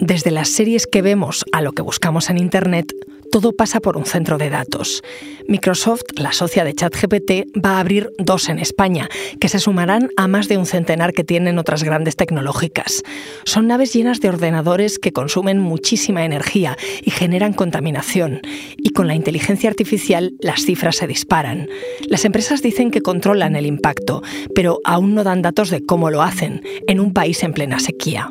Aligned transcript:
Desde 0.00 0.30
las 0.30 0.48
series 0.48 0.86
que 0.86 1.02
vemos 1.02 1.44
a 1.52 1.60
lo 1.60 1.72
que 1.72 1.82
buscamos 1.82 2.30
en 2.30 2.38
Internet, 2.38 2.92
todo 3.32 3.52
pasa 3.52 3.80
por 3.80 3.96
un 3.96 4.06
centro 4.06 4.38
de 4.38 4.48
datos. 4.48 5.02
Microsoft, 5.48 6.02
la 6.16 6.32
socia 6.32 6.62
de 6.62 6.72
ChatGPT, 6.72 7.58
va 7.58 7.72
a 7.72 7.80
abrir 7.80 8.10
dos 8.16 8.48
en 8.48 8.60
España, 8.60 9.08
que 9.40 9.48
se 9.48 9.58
sumarán 9.58 10.10
a 10.16 10.28
más 10.28 10.46
de 10.46 10.56
un 10.56 10.66
centenar 10.66 11.12
que 11.12 11.24
tienen 11.24 11.58
otras 11.58 11.82
grandes 11.82 12.14
tecnológicas. 12.14 13.02
Son 13.44 13.66
naves 13.66 13.92
llenas 13.92 14.20
de 14.20 14.28
ordenadores 14.28 15.00
que 15.00 15.12
consumen 15.12 15.58
muchísima 15.58 16.24
energía 16.24 16.76
y 17.02 17.10
generan 17.10 17.52
contaminación. 17.52 18.40
Y 18.76 18.90
con 18.90 19.08
la 19.08 19.16
inteligencia 19.16 19.68
artificial 19.68 20.32
las 20.40 20.62
cifras 20.62 20.96
se 20.96 21.08
disparan. 21.08 21.68
Las 22.06 22.24
empresas 22.24 22.62
dicen 22.62 22.92
que 22.92 23.02
controlan 23.02 23.56
el 23.56 23.66
impacto, 23.66 24.22
pero 24.54 24.78
aún 24.84 25.16
no 25.16 25.24
dan 25.24 25.42
datos 25.42 25.70
de 25.70 25.84
cómo 25.84 26.10
lo 26.10 26.22
hacen, 26.22 26.62
en 26.86 27.00
un 27.00 27.12
país 27.12 27.42
en 27.42 27.52
plena 27.52 27.80
sequía. 27.80 28.30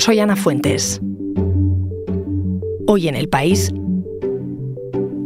Soy 0.00 0.18
Ana 0.18 0.34
Fuentes. 0.34 0.98
Hoy 2.86 3.08
en 3.08 3.16
el 3.16 3.28
país, 3.28 3.70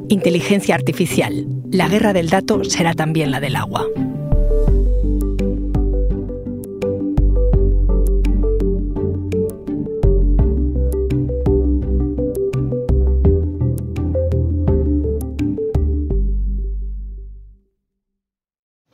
inteligencia 0.09 0.75
artificial. 0.75 1.47
La 1.71 1.89
guerra 1.89 2.13
del 2.13 2.29
dato 2.29 2.65
será 2.65 2.93
también 2.93 3.31
la 3.31 3.39
del 3.39 3.55
agua. 3.55 3.87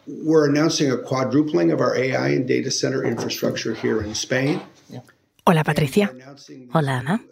We're 0.06 0.46
announcing 0.46 0.92
a 0.92 0.98
quadrupling 0.98 1.72
of 1.72 1.80
our 1.80 1.96
AI 1.96 2.28
and 2.34 2.46
data 2.46 2.70
center 2.70 3.02
infrastructure 3.02 3.74
here 3.74 4.02
in 4.02 4.15
Spain. 4.15 4.60
Hola 5.51 5.65
Patricia. 5.65 6.12
Hola 6.73 6.98
Ana. 6.98 7.24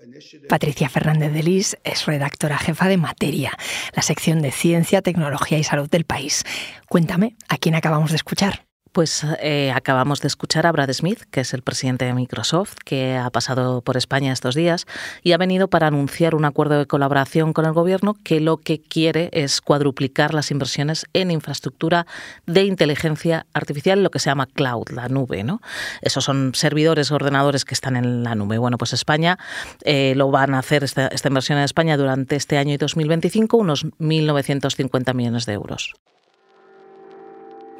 Patricia 0.48 0.88
Fernández 0.88 1.32
de 1.32 1.44
Lis 1.44 1.76
es 1.84 2.04
redactora 2.04 2.58
jefa 2.58 2.88
de 2.88 2.96
Materia, 2.96 3.56
la 3.94 4.02
sección 4.02 4.42
de 4.42 4.50
Ciencia, 4.50 5.02
Tecnología 5.02 5.56
y 5.56 5.62
Salud 5.62 5.88
del 5.88 6.04
país. 6.04 6.42
Cuéntame, 6.88 7.36
¿a 7.48 7.58
quién 7.58 7.76
acabamos 7.76 8.10
de 8.10 8.16
escuchar? 8.16 8.67
Pues 8.98 9.24
eh, 9.40 9.70
acabamos 9.72 10.20
de 10.22 10.26
escuchar 10.26 10.66
a 10.66 10.72
Brad 10.72 10.92
Smith, 10.92 11.20
que 11.30 11.42
es 11.42 11.54
el 11.54 11.62
presidente 11.62 12.04
de 12.04 12.14
Microsoft, 12.14 12.74
que 12.84 13.16
ha 13.16 13.30
pasado 13.30 13.80
por 13.80 13.96
España 13.96 14.32
estos 14.32 14.56
días 14.56 14.86
y 15.22 15.30
ha 15.30 15.36
venido 15.36 15.68
para 15.68 15.86
anunciar 15.86 16.34
un 16.34 16.44
acuerdo 16.44 16.80
de 16.80 16.86
colaboración 16.86 17.52
con 17.52 17.64
el 17.64 17.74
gobierno 17.74 18.16
que 18.24 18.40
lo 18.40 18.56
que 18.56 18.80
quiere 18.80 19.30
es 19.32 19.60
cuadruplicar 19.60 20.34
las 20.34 20.50
inversiones 20.50 21.06
en 21.12 21.30
infraestructura 21.30 22.08
de 22.46 22.64
inteligencia 22.64 23.46
artificial, 23.52 24.02
lo 24.02 24.10
que 24.10 24.18
se 24.18 24.30
llama 24.30 24.46
cloud, 24.46 24.88
la 24.88 25.06
nube. 25.06 25.44
¿no? 25.44 25.62
Esos 26.02 26.24
son 26.24 26.56
servidores, 26.56 27.12
ordenadores 27.12 27.64
que 27.64 27.74
están 27.74 27.94
en 27.94 28.24
la 28.24 28.34
nube. 28.34 28.58
Bueno, 28.58 28.78
pues 28.78 28.92
España 28.94 29.38
eh, 29.84 30.14
lo 30.16 30.32
van 30.32 30.54
a 30.54 30.58
hacer, 30.58 30.82
esta, 30.82 31.06
esta 31.06 31.28
inversión 31.28 31.58
en 31.58 31.62
España 31.62 31.96
durante 31.96 32.34
este 32.34 32.58
año 32.58 32.74
y 32.74 32.78
2025, 32.78 33.58
unos 33.58 33.86
1.950 33.86 35.14
millones 35.14 35.46
de 35.46 35.52
euros. 35.52 35.94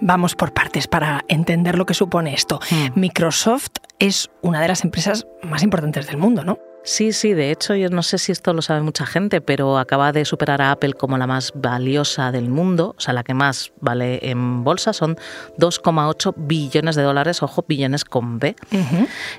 Vamos 0.00 0.34
por 0.34 0.52
partes 0.52 0.86
para 0.86 1.24
entender 1.28 1.76
lo 1.76 1.86
que 1.86 1.94
supone 1.94 2.34
esto. 2.34 2.60
Hmm. 2.70 3.00
Microsoft 3.00 3.70
es 3.98 4.30
una 4.42 4.60
de 4.60 4.68
las 4.68 4.84
empresas 4.84 5.26
más 5.42 5.62
importantes 5.62 6.06
del 6.06 6.18
mundo, 6.18 6.44
¿no? 6.44 6.58
Sí, 6.84 7.12
sí, 7.12 7.34
de 7.34 7.50
hecho, 7.50 7.74
yo 7.74 7.90
no 7.90 8.02
sé 8.02 8.16
si 8.16 8.32
esto 8.32 8.54
lo 8.54 8.62
sabe 8.62 8.80
mucha 8.80 9.04
gente, 9.04 9.42
pero 9.42 9.76
acaba 9.76 10.10
de 10.10 10.24
superar 10.24 10.62
a 10.62 10.70
Apple 10.70 10.94
como 10.94 11.18
la 11.18 11.26
más 11.26 11.52
valiosa 11.54 12.32
del 12.32 12.48
mundo, 12.48 12.94
o 12.96 13.00
sea, 13.00 13.12
la 13.12 13.24
que 13.24 13.34
más 13.34 13.72
vale 13.80 14.20
en 14.30 14.64
bolsa, 14.64 14.94
son 14.94 15.18
2,8 15.58 16.32
billones 16.38 16.96
de 16.96 17.02
dólares, 17.02 17.42
ojo, 17.42 17.62
billones 17.68 18.06
con 18.06 18.38
B. 18.38 18.56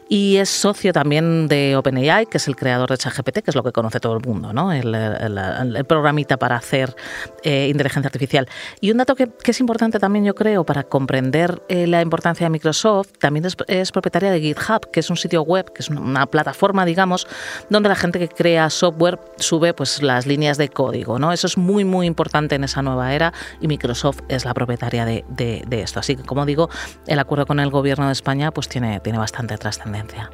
Y 0.10 0.38
es 0.38 0.50
socio 0.50 0.94
también 0.94 1.48
de 1.48 1.76
OpenAI, 1.76 2.28
que 2.28 2.38
es 2.38 2.48
el 2.48 2.56
creador 2.56 2.90
de 2.92 2.98
ChatGPT, 2.98 3.40
que 3.40 3.50
es 3.50 3.56
lo 3.56 3.64
que 3.64 3.72
conoce 3.72 4.00
todo 4.00 4.14
el 4.16 4.24
mundo, 4.24 4.54
¿no? 4.54 4.72
El, 4.72 4.94
el- 4.94 5.76
el 5.76 5.86
programita 5.86 6.38
para 6.38 6.56
hacer 6.56 6.96
eh, 7.44 7.68
inteligencia 7.72 8.08
artificial. 8.10 8.48
Y 8.80 8.92
un 8.92 8.98
dato 8.98 9.16
que, 9.16 9.28
que 9.28 9.52
es 9.52 9.60
importante 9.60 9.98
también, 9.98 10.24
yo 10.24 10.36
creo, 10.36 10.66
para 10.66 10.84
comprender 10.84 11.64
eh, 11.68 11.88
la 11.88 12.04
importancia 12.04 12.46
de 12.46 12.52
Microsoft, 12.52 13.10
también 13.18 13.46
es, 13.46 13.56
es 13.68 13.92
propietaria 13.92 14.30
de 14.30 14.40
GitHub, 14.40 14.92
que 14.92 15.00
es 15.00 15.10
un 15.10 15.18
sitio 15.18 15.42
web, 15.42 15.72
que 15.74 15.82
es 15.82 15.90
una 15.90 16.28
plataforma, 16.28 16.86
digamos, 16.86 17.26
donde 17.70 17.90
la 17.90 17.96
gente 17.96 18.20
que 18.20 18.28
crea 18.30 18.70
software 18.70 19.20
sube 19.38 19.74
pues, 19.74 20.02
las 20.02 20.26
líneas 20.26 20.58
de 20.58 20.70
código. 20.70 21.20
¿no? 21.20 21.32
Eso 21.32 21.48
es 21.48 21.58
muy, 21.58 21.84
muy 21.86 22.08
importante 22.08 22.56
en 22.56 22.64
esa 22.64 22.82
nueva 22.82 23.14
era 23.14 23.34
y 23.62 23.68
Microsoft 23.68 24.20
es 24.28 24.46
la 24.46 24.54
propietaria 24.54 25.06
de, 25.06 25.24
de- 25.30 25.82
esto. 25.82 26.00
Así 26.00 26.16
que, 26.16 26.24
como 26.24 26.46
digo, 26.46 26.70
el 27.08 27.20
acuerdo 27.20 27.46
con 27.46 27.60
el 27.60 27.70
gobierno 27.70 28.08
de 28.08 28.12
España 28.12 28.52
pues, 28.52 28.68
tiene, 28.68 29.00
tiene 29.00 29.18
bastante 29.20 29.58
trascendencia. 29.58 30.30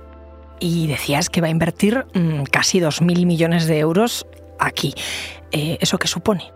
Y 0.60 0.88
decías 0.88 1.30
que 1.30 1.42
va 1.42 1.48
a 1.48 1.52
invertir 1.52 2.06
mm, 2.14 2.44
casi 2.44 2.80
2.000 2.80 3.26
millones 3.26 3.68
de 3.68 3.78
euros 3.80 4.26
aquí. 4.58 4.96
Eh, 5.52 5.78
¿Eso 5.82 5.98
qué 5.98 6.08
supone? 6.08 6.52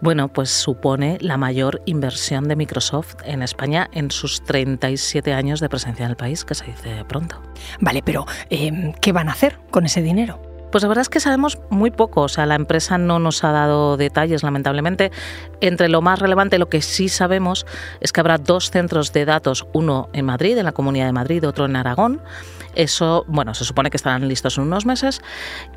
Bueno, 0.00 0.28
pues 0.28 0.50
supone 0.50 1.18
la 1.20 1.36
mayor 1.36 1.82
inversión 1.86 2.48
de 2.48 2.56
Microsoft 2.56 3.16
en 3.24 3.42
España 3.42 3.88
en 3.92 4.10
sus 4.10 4.42
37 4.44 5.32
años 5.32 5.60
de 5.60 5.68
presencia 5.68 6.04
en 6.04 6.10
el 6.10 6.16
país, 6.16 6.44
que 6.44 6.54
se 6.54 6.66
dice 6.66 7.04
pronto. 7.06 7.40
Vale, 7.80 8.02
pero 8.02 8.26
eh, 8.50 8.92
¿qué 9.00 9.12
van 9.12 9.28
a 9.28 9.32
hacer 9.32 9.58
con 9.70 9.86
ese 9.86 10.02
dinero? 10.02 10.40
Pues 10.70 10.82
la 10.82 10.88
verdad 10.88 11.02
es 11.02 11.08
que 11.08 11.20
sabemos 11.20 11.58
muy 11.70 11.90
poco, 11.90 12.22
o 12.22 12.28
sea, 12.28 12.44
la 12.44 12.54
empresa 12.54 12.98
no 12.98 13.18
nos 13.18 13.44
ha 13.44 13.52
dado 13.52 13.96
detalles, 13.96 14.42
lamentablemente. 14.42 15.12
Entre 15.60 15.88
lo 15.88 16.02
más 16.02 16.18
relevante, 16.18 16.58
lo 16.58 16.68
que 16.68 16.82
sí 16.82 17.08
sabemos 17.08 17.64
es 18.00 18.12
que 18.12 18.20
habrá 18.20 18.36
dos 18.36 18.70
centros 18.70 19.12
de 19.12 19.24
datos, 19.24 19.66
uno 19.72 20.10
en 20.12 20.26
Madrid, 20.26 20.58
en 20.58 20.64
la 20.64 20.72
Comunidad 20.72 21.06
de 21.06 21.12
Madrid, 21.12 21.48
otro 21.48 21.64
en 21.64 21.76
Aragón. 21.76 22.20
Eso, 22.76 23.24
bueno, 23.26 23.54
se 23.54 23.64
supone 23.64 23.90
que 23.90 23.96
estarán 23.96 24.28
listos 24.28 24.58
en 24.58 24.64
unos 24.64 24.84
meses. 24.86 25.22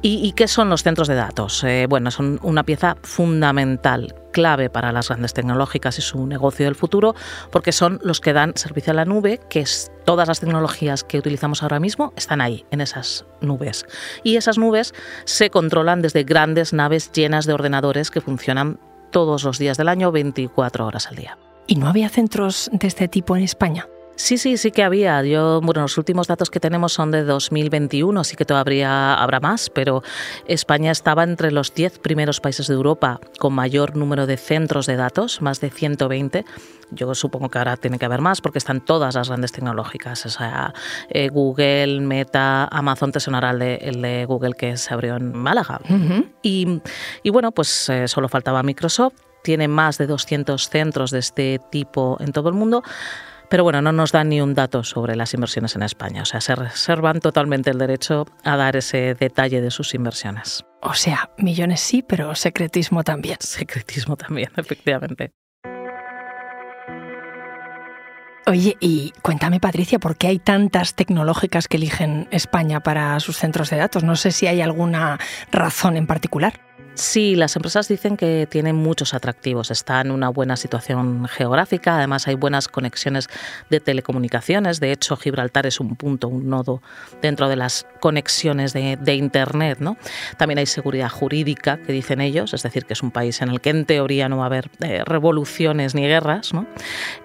¿Y, 0.01 0.33
qué 0.33 0.47
son 0.47 0.69
los 0.69 0.83
centros 0.83 1.07
de 1.07 1.15
datos? 1.15 1.63
Eh, 1.63 1.87
bueno, 1.89 2.11
son 2.11 2.39
una 2.43 2.63
pieza 2.63 2.97
fundamental, 3.01 4.13
clave 4.31 4.69
para 4.69 4.91
las 4.91 5.07
grandes 5.07 5.33
tecnológicas 5.33 5.97
y 5.97 6.01
su 6.01 6.27
negocio 6.27 6.65
del 6.65 6.75
futuro, 6.75 7.15
porque 7.51 7.71
son 7.71 7.99
los 8.03 8.19
que 8.19 8.33
dan 8.33 8.51
servicio 8.55 8.91
a 8.91 8.95
la 8.95 9.05
nube, 9.05 9.39
que 9.49 9.61
es 9.61 9.91
todas 10.05 10.27
las 10.27 10.41
tecnologías 10.41 11.03
que 11.05 11.17
utilizamos 11.17 11.63
ahora 11.63 11.79
mismo 11.79 12.13
están 12.17 12.41
ahí, 12.41 12.65
en 12.69 12.81
esas 12.81 13.25
nubes. 13.41 13.85
Y 14.23 14.35
esas 14.35 14.57
nubes 14.57 14.93
se 15.23 15.49
controlan 15.49 16.01
desde 16.01 16.23
grandes 16.23 16.73
naves 16.73 17.11
llenas 17.13 17.45
de 17.45 17.53
ordenadores 17.53 18.11
que 18.11 18.21
funcionan 18.21 18.79
todos 19.11 19.43
los 19.45 19.57
días 19.57 19.77
del 19.77 19.87
año, 19.87 20.11
24 20.11 20.85
horas 20.85 21.07
al 21.07 21.15
día. 21.15 21.37
¿Y 21.65 21.75
no 21.75 21.87
había 21.87 22.09
centros 22.09 22.69
de 22.73 22.87
este 22.87 23.07
tipo 23.07 23.37
en 23.37 23.43
España? 23.43 23.87
Sí, 24.19 24.37
sí, 24.37 24.57
sí 24.57 24.71
que 24.71 24.83
había. 24.83 25.23
Yo, 25.23 25.61
bueno, 25.61 25.81
los 25.81 25.97
últimos 25.97 26.27
datos 26.27 26.49
que 26.49 26.59
tenemos 26.59 26.91
son 26.91 27.09
de 27.09 27.23
2021, 27.23 28.25
sí 28.25 28.35
que 28.35 28.43
todavía 28.43 29.13
habrá 29.13 29.39
más, 29.39 29.69
pero 29.69 30.03
España 30.45 30.91
estaba 30.91 31.23
entre 31.23 31.51
los 31.51 31.73
10 31.73 31.99
primeros 31.99 32.41
países 32.41 32.67
de 32.67 32.73
Europa 32.73 33.21
con 33.39 33.53
mayor 33.53 33.95
número 33.95 34.27
de 34.27 34.35
centros 34.35 34.87
de 34.87 34.97
datos, 34.97 35.41
más 35.41 35.61
de 35.61 35.69
120. 35.69 36.43
Yo 36.91 37.15
supongo 37.15 37.49
que 37.49 37.59
ahora 37.59 37.77
tiene 37.77 37.97
que 37.97 38.05
haber 38.05 38.19
más 38.19 38.41
porque 38.41 38.57
están 38.57 38.81
todas 38.81 39.15
las 39.15 39.29
grandes 39.29 39.53
tecnológicas, 39.53 40.25
o 40.25 40.29
sea, 40.29 40.73
eh, 41.09 41.29
Google, 41.29 42.01
Meta, 42.01 42.65
Amazon, 42.65 43.13
te 43.13 43.21
sonará 43.21 43.51
el 43.51 43.59
de, 43.59 43.75
el 43.75 44.01
de 44.01 44.25
Google 44.25 44.53
que 44.53 44.75
se 44.75 44.93
abrió 44.93 45.15
en 45.15 45.31
Málaga. 45.31 45.79
Y, 46.41 46.81
y 47.23 47.29
bueno, 47.29 47.53
pues 47.53 47.87
eh, 47.87 48.09
solo 48.09 48.27
faltaba 48.27 48.63
Microsoft, 48.63 49.13
tiene 49.43 49.69
más 49.69 49.97
de 49.97 50.07
200 50.07 50.67
centros 50.67 51.11
de 51.11 51.19
este 51.19 51.61
tipo 51.71 52.17
en 52.19 52.33
todo 52.33 52.49
el 52.49 52.55
mundo. 52.55 52.83
Pero 53.49 53.63
bueno, 53.63 53.81
no 53.81 53.91
nos 53.91 54.11
dan 54.11 54.29
ni 54.29 54.41
un 54.41 54.53
dato 54.53 54.83
sobre 54.83 55.15
las 55.15 55.33
inversiones 55.33 55.75
en 55.75 55.81
España. 55.81 56.21
O 56.21 56.25
sea, 56.25 56.39
se 56.39 56.55
reservan 56.55 57.19
totalmente 57.19 57.71
el 57.71 57.79
derecho 57.79 58.27
a 58.43 58.55
dar 58.55 58.75
ese 58.75 59.15
detalle 59.15 59.59
de 59.61 59.71
sus 59.71 59.95
inversiones. 59.95 60.63
O 60.81 60.93
sea, 60.93 61.31
millones 61.37 61.79
sí, 61.81 62.03
pero 62.07 62.35
secretismo 62.35 63.03
también. 63.03 63.37
Secretismo 63.39 64.15
también, 64.15 64.51
efectivamente. 64.57 65.31
Oye, 68.45 68.77
y 68.79 69.13
cuéntame, 69.21 69.59
Patricia, 69.59 69.99
¿por 69.99 70.17
qué 70.17 70.27
hay 70.27 70.39
tantas 70.39 70.95
tecnológicas 70.95 71.67
que 71.67 71.77
eligen 71.77 72.27
España 72.31 72.79
para 72.79 73.19
sus 73.19 73.37
centros 73.37 73.69
de 73.69 73.77
datos? 73.77 74.03
No 74.03 74.15
sé 74.15 74.31
si 74.31 74.47
hay 74.47 74.61
alguna 74.61 75.19
razón 75.51 75.97
en 75.97 76.07
particular. 76.07 76.68
Sí, 76.99 77.37
las 77.37 77.55
empresas 77.55 77.87
dicen 77.87 78.17
que 78.17 78.45
tienen 78.45 78.75
muchos 78.75 79.13
atractivos. 79.13 79.71
Está 79.71 80.01
en 80.01 80.11
una 80.11 80.27
buena 80.27 80.57
situación 80.57 81.29
geográfica, 81.29 81.95
además 81.95 82.27
hay 82.27 82.35
buenas 82.35 82.67
conexiones 82.67 83.29
de 83.69 83.79
telecomunicaciones. 83.79 84.81
De 84.81 84.91
hecho, 84.91 85.15
Gibraltar 85.15 85.65
es 85.65 85.79
un 85.79 85.95
punto, 85.95 86.27
un 86.27 86.49
nodo 86.49 86.81
dentro 87.21 87.47
de 87.47 87.55
las 87.55 87.87
conexiones 88.01 88.73
de, 88.73 89.15
Internet. 89.15 89.77
¿no? 89.79 89.95
También 90.37 90.59
hay 90.59 90.65
seguridad 90.65 91.09
jurídica, 91.09 91.77
que 91.77 91.93
dicen 91.93 92.19
ellos, 92.19 92.53
es 92.53 92.63
decir, 92.63 92.83
que 92.83 92.91
es 92.91 93.01
un 93.01 93.11
país 93.11 93.41
en 93.41 93.47
el 93.47 93.61
que 93.61 93.69
en 93.69 93.85
teoría 93.85 94.27
no 94.27 94.37
va 94.37 94.43
a 94.43 94.47
haber 94.47 94.69
eh, 94.81 95.03
revoluciones 95.05 95.95
ni 95.95 96.01
guerras. 96.01 96.53
¿no? 96.53 96.67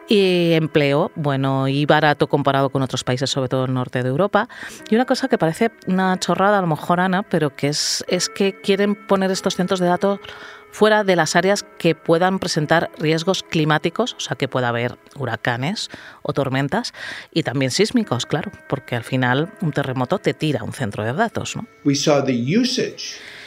Y 0.08 0.52
empleo, 0.52 1.10
bueno, 1.16 1.66
y 1.66 1.84
barato 1.84 2.28
comparado 2.28 2.70
con 2.70 2.82
otros 2.82 3.02
países, 3.02 3.28
sobre 3.28 3.48
todo 3.48 3.64
el 3.64 3.74
norte 3.74 4.04
de 4.04 4.08
Europa. 4.08 4.48
Y 4.88 4.94
una 4.94 5.04
cosa 5.04 5.26
que 5.26 5.36
parece 5.36 5.72
una 5.88 6.16
chorrada, 6.20 6.58
a 6.58 6.60
lo 6.60 6.68
mejor, 6.68 7.00
Ana, 7.00 7.24
pero 7.24 7.56
que 7.56 7.68
es, 7.68 8.04
es 8.06 8.28
que 8.28 8.60
quieren 8.60 8.94
poner 8.94 9.32
estos 9.32 9.56
centros 9.64 9.80
de 9.80 9.86
datos 9.86 10.20
fuera 10.70 11.04
de 11.04 11.16
las 11.16 11.36
áreas 11.36 11.64
que 11.78 11.94
puedan 11.94 12.38
presentar 12.38 12.90
riesgos 12.98 13.42
climáticos, 13.44 14.14
o 14.14 14.20
sea, 14.20 14.36
que 14.36 14.48
pueda 14.48 14.68
haber 14.68 14.98
huracanes 15.16 15.88
o 16.22 16.32
tormentas, 16.32 16.92
y 17.32 17.44
también 17.44 17.70
sísmicos, 17.70 18.26
claro, 18.26 18.50
porque 18.68 18.96
al 18.96 19.04
final 19.04 19.52
un 19.62 19.70
terremoto 19.70 20.18
te 20.18 20.34
tira 20.34 20.64
un 20.64 20.72
centro 20.72 21.04
de 21.04 21.12
datos. 21.12 21.56
¿no? 21.56 21.66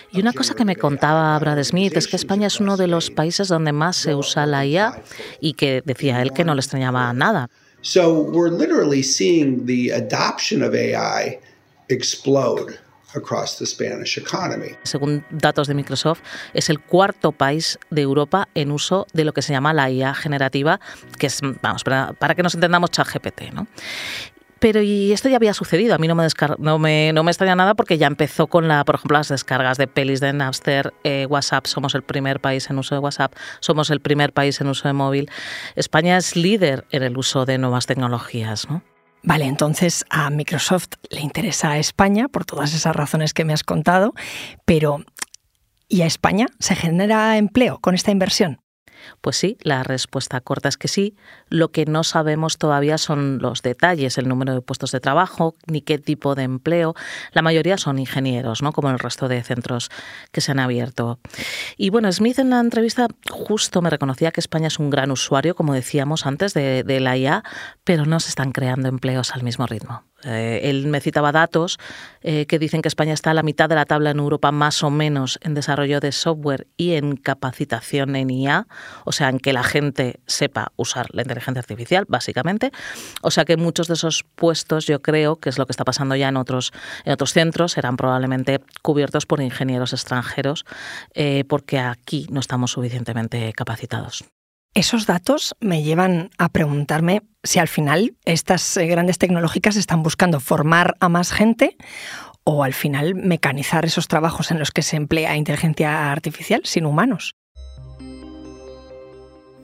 Y 0.09 0.21
una 0.21 0.33
cosa 0.33 0.55
que 0.55 0.65
me 0.65 0.77
contaba 0.77 1.37
Brad 1.37 1.61
Smith 1.63 1.97
es 1.97 2.07
que 2.07 2.15
España 2.15 2.47
es 2.47 2.59
uno 2.61 2.77
de 2.77 2.87
los 2.87 3.11
países 3.11 3.49
donde 3.49 3.73
más 3.73 3.97
se 3.97 4.15
usa 4.15 4.45
la 4.45 4.65
IA 4.65 5.03
y 5.41 5.53
que 5.53 5.83
decía 5.85 6.21
él 6.21 6.31
que 6.31 6.45
no 6.45 6.55
le 6.55 6.61
extrañaba 6.61 7.11
nada. 7.13 7.49
So 7.81 8.21
we're 8.21 8.49
literally 8.49 9.03
seeing 9.03 9.65
the 9.65 9.91
adoption 9.91 10.63
of 10.63 10.73
AI 10.73 11.39
explode. 11.89 12.79
Across 13.17 13.57
the 13.57 13.65
Spanish 13.65 14.17
economy. 14.17 14.75
Según 14.83 15.25
datos 15.29 15.67
de 15.67 15.73
Microsoft, 15.73 16.21
es 16.53 16.69
el 16.69 16.79
cuarto 16.79 17.31
país 17.31 17.79
de 17.89 18.01
Europa 18.01 18.47
en 18.55 18.71
uso 18.71 19.07
de 19.13 19.25
lo 19.25 19.33
que 19.33 19.41
se 19.41 19.53
llama 19.53 19.73
la 19.73 19.89
IA 19.89 20.13
generativa, 20.13 20.79
que 21.17 21.27
es, 21.27 21.39
vamos, 21.61 21.83
para, 21.83 22.13
para 22.13 22.35
que 22.35 22.43
nos 22.43 22.55
entendamos, 22.55 22.91
ChatGPT, 22.91 23.53
¿no? 23.53 23.67
Pero 24.59 24.81
y 24.81 25.11
esto 25.11 25.29
ya 25.29 25.35
había 25.35 25.53
sucedido, 25.53 25.93
a 25.93 25.97
mí 25.97 26.07
no 26.07 26.15
me, 26.15 26.27
no 26.57 26.79
me, 26.79 27.11
no 27.13 27.23
me 27.23 27.31
extraña 27.31 27.55
nada 27.55 27.75
porque 27.75 27.97
ya 27.97 28.07
empezó 28.07 28.47
con, 28.47 28.67
la, 28.67 28.83
por 28.85 28.95
ejemplo, 28.95 29.17
las 29.17 29.29
descargas 29.29 29.77
de 29.77 29.87
pelis 29.87 30.19
de 30.19 30.33
Napster, 30.33 30.93
eh, 31.03 31.27
WhatsApp, 31.29 31.67
somos 31.67 31.93
el 31.95 32.01
primer 32.01 32.39
país 32.39 32.69
en 32.69 32.79
uso 32.79 32.95
de 32.95 32.99
WhatsApp, 32.99 33.33
somos 33.59 33.89
el 33.91 33.99
primer 33.99 34.33
país 34.33 34.59
en 34.59 34.67
uso 34.67 34.87
de 34.87 34.93
móvil. 34.93 35.29
España 35.75 36.17
es 36.17 36.35
líder 36.35 36.85
en 36.91 37.03
el 37.03 37.17
uso 37.17 37.45
de 37.45 37.57
nuevas 37.57 37.85
tecnologías, 37.85 38.67
¿no? 38.69 38.81
Vale, 39.23 39.45
entonces 39.45 40.05
a 40.09 40.29
Microsoft 40.29 40.89
le 41.09 41.21
interesa 41.21 41.71
a 41.71 41.79
España 41.79 42.27
por 42.27 42.45
todas 42.45 42.73
esas 42.73 42.95
razones 42.95 43.33
que 43.33 43.45
me 43.45 43.53
has 43.53 43.63
contado, 43.63 44.13
pero 44.65 45.03
¿y 45.89 46.01
a 46.01 46.05
España 46.05 46.47
se 46.59 46.75
genera 46.75 47.37
empleo 47.37 47.79
con 47.79 47.95
esta 47.95 48.11
inversión? 48.11 48.59
Pues 49.21 49.37
sí, 49.37 49.57
la 49.61 49.83
respuesta 49.83 50.41
corta 50.41 50.69
es 50.69 50.77
que 50.77 50.87
sí. 50.87 51.15
Lo 51.49 51.71
que 51.71 51.85
no 51.85 52.03
sabemos 52.03 52.57
todavía 52.57 52.97
son 52.97 53.39
los 53.39 53.61
detalles, 53.61 54.17
el 54.17 54.27
número 54.27 54.53
de 54.53 54.61
puestos 54.61 54.91
de 54.91 54.99
trabajo, 54.99 55.55
ni 55.67 55.81
qué 55.81 55.97
tipo 55.97 56.35
de 56.35 56.43
empleo. 56.43 56.95
La 57.31 57.41
mayoría 57.41 57.77
son 57.77 57.99
ingenieros, 57.99 58.61
¿no? 58.61 58.71
Como 58.71 58.89
el 58.89 58.99
resto 58.99 59.27
de 59.27 59.43
centros 59.43 59.89
que 60.31 60.41
se 60.41 60.51
han 60.51 60.59
abierto. 60.59 61.19
Y 61.77 61.89
bueno, 61.89 62.11
Smith 62.11 62.39
en 62.39 62.49
la 62.49 62.59
entrevista 62.59 63.07
justo 63.29 63.81
me 63.81 63.89
reconocía 63.89 64.31
que 64.31 64.39
España 64.39 64.67
es 64.67 64.79
un 64.79 64.89
gran 64.89 65.11
usuario, 65.11 65.55
como 65.55 65.73
decíamos 65.73 66.25
antes, 66.25 66.53
de, 66.53 66.83
de 66.83 66.99
la 66.99 67.17
IA, 67.17 67.43
pero 67.83 68.05
no 68.05 68.19
se 68.19 68.29
están 68.29 68.51
creando 68.51 68.87
empleos 68.89 69.33
al 69.33 69.43
mismo 69.43 69.65
ritmo. 69.67 70.06
Eh, 70.23 70.61
él 70.63 70.87
me 70.87 70.99
citaba 70.99 71.31
datos 71.31 71.77
eh, 72.21 72.47
que 72.47 72.57
dicen 72.57 72.81
que 72.81 72.87
España 72.87 73.13
está 73.13 73.31
a 73.31 73.33
la 73.35 73.43
mitad 73.43 73.69
de 73.69 73.75
la 73.75 73.85
tabla 73.85 74.09
en 74.09 74.17
Europa 74.17 74.51
más 74.51 74.83
o 74.83 74.89
menos 74.89 75.37
en 75.41 75.53
desarrollo 75.53 75.99
de 75.99 76.11
software 76.11 76.67
y 76.75 76.93
en 76.93 77.17
capacitación 77.17 78.15
en 78.15 78.31
IA, 78.31 78.67
o 79.05 79.11
sea, 79.11 79.29
en 79.29 79.39
que 79.39 79.53
la 79.53 79.63
gente 79.63 80.19
sepa 80.25 80.71
usar 80.75 81.07
la 81.11 81.21
inteligencia 81.21 81.59
artificial, 81.59 82.05
básicamente. 82.07 82.71
O 83.21 83.29
sea 83.29 83.45
que 83.45 83.57
muchos 83.57 83.87
de 83.87 83.93
esos 83.93 84.23
puestos, 84.35 84.87
yo 84.87 85.01
creo, 85.01 85.35
que 85.35 85.49
es 85.49 85.57
lo 85.57 85.65
que 85.65 85.71
está 85.71 85.85
pasando 85.85 86.15
ya 86.15 86.29
en 86.29 86.37
otros, 86.37 86.71
en 87.05 87.13
otros 87.13 87.33
centros, 87.33 87.73
serán 87.73 87.95
probablemente 87.95 88.61
cubiertos 88.81 89.25
por 89.25 89.41
ingenieros 89.41 89.93
extranjeros, 89.93 90.65
eh, 91.13 91.43
porque 91.47 91.79
aquí 91.79 92.27
no 92.31 92.39
estamos 92.39 92.71
suficientemente 92.71 93.53
capacitados. 93.53 94.25
Esos 94.77 95.07
datos 95.07 95.55
me 95.59 95.81
llevan 95.81 96.29
a 96.37 96.49
preguntarme 96.49 97.23
si 97.41 97.57
al 97.57 97.67
final 97.67 98.15
estas 98.25 98.77
eh, 98.77 98.85
grandes 98.85 99.17
tecnológicas 99.17 99.75
están 99.75 100.03
buscando 100.03 100.39
formar 100.39 100.95
a 100.99 101.09
más 101.09 101.31
gente 101.31 101.77
o 102.43 102.63
al 102.63 102.75
final 102.75 103.15
mecanizar 103.15 103.85
esos 103.85 104.07
trabajos 104.07 104.51
en 104.51 104.59
los 104.59 104.69
que 104.69 104.83
se 104.83 104.95
emplea 104.95 105.35
inteligencia 105.35 106.11
artificial 106.11 106.61
sin 106.63 106.85
humanos. 106.85 107.33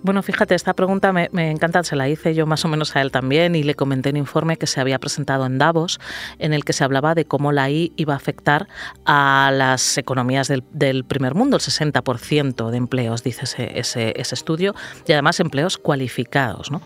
Bueno, 0.03 0.21
fíjate, 0.21 0.53
esta 0.53 0.73
pregunta 0.73 1.13
me, 1.13 1.29
encanta, 1.49 1.81
se 1.83 1.95
la 1.95 2.09
hice 2.09 2.35
yo 2.35 2.45
más 2.45 2.65
o 2.65 2.67
menos 2.67 2.93
a 2.97 3.01
él 3.01 3.09
también 3.09 3.55
y 3.55 3.63
le 3.63 3.73
comenté 3.73 4.09
un 4.09 4.17
informe 4.17 4.57
que 4.57 4.67
se 4.67 4.81
había 4.81 4.99
presentado 4.99 5.45
en 5.45 5.57
Davos 5.57 5.97
en 6.39 6.51
el 6.51 6.65
que 6.65 6.73
se 6.73 6.83
hablaba 6.83 7.15
de 7.15 7.23
cómo 7.23 7.53
la 7.53 7.69
I 7.69 7.93
iba 7.95 8.13
a 8.13 8.17
afectar 8.17 8.67
a 9.05 9.49
las 9.53 9.97
economías 9.97 10.49
del, 10.49 11.05
primer 11.05 11.35
mundo, 11.35 11.55
el 11.55 11.63
60% 11.63 12.69
de 12.69 12.77
empleos, 12.77 13.23
dice 13.23 13.43
ese, 13.43 14.19
ese, 14.19 14.35
estudio, 14.35 14.75
y 15.07 15.13
además 15.13 15.39
empleos 15.39 15.77
cualificados. 15.77 16.69
¿no? 16.69 16.81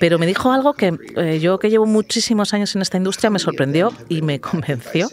Pero 0.00 0.18
me 0.18 0.26
dijo 0.26 0.52
algo 0.52 0.74
que 0.74 0.92
eh, 1.16 1.38
yo 1.40 1.58
que 1.58 1.70
llevo 1.70 1.86
muchísimos 1.86 2.52
años 2.52 2.76
en 2.76 2.82
esta 2.82 2.98
industria 2.98 3.30
me 3.30 3.38
sorprendió 3.38 3.90
y 4.10 4.20
me 4.20 4.38
convenció. 4.38 5.08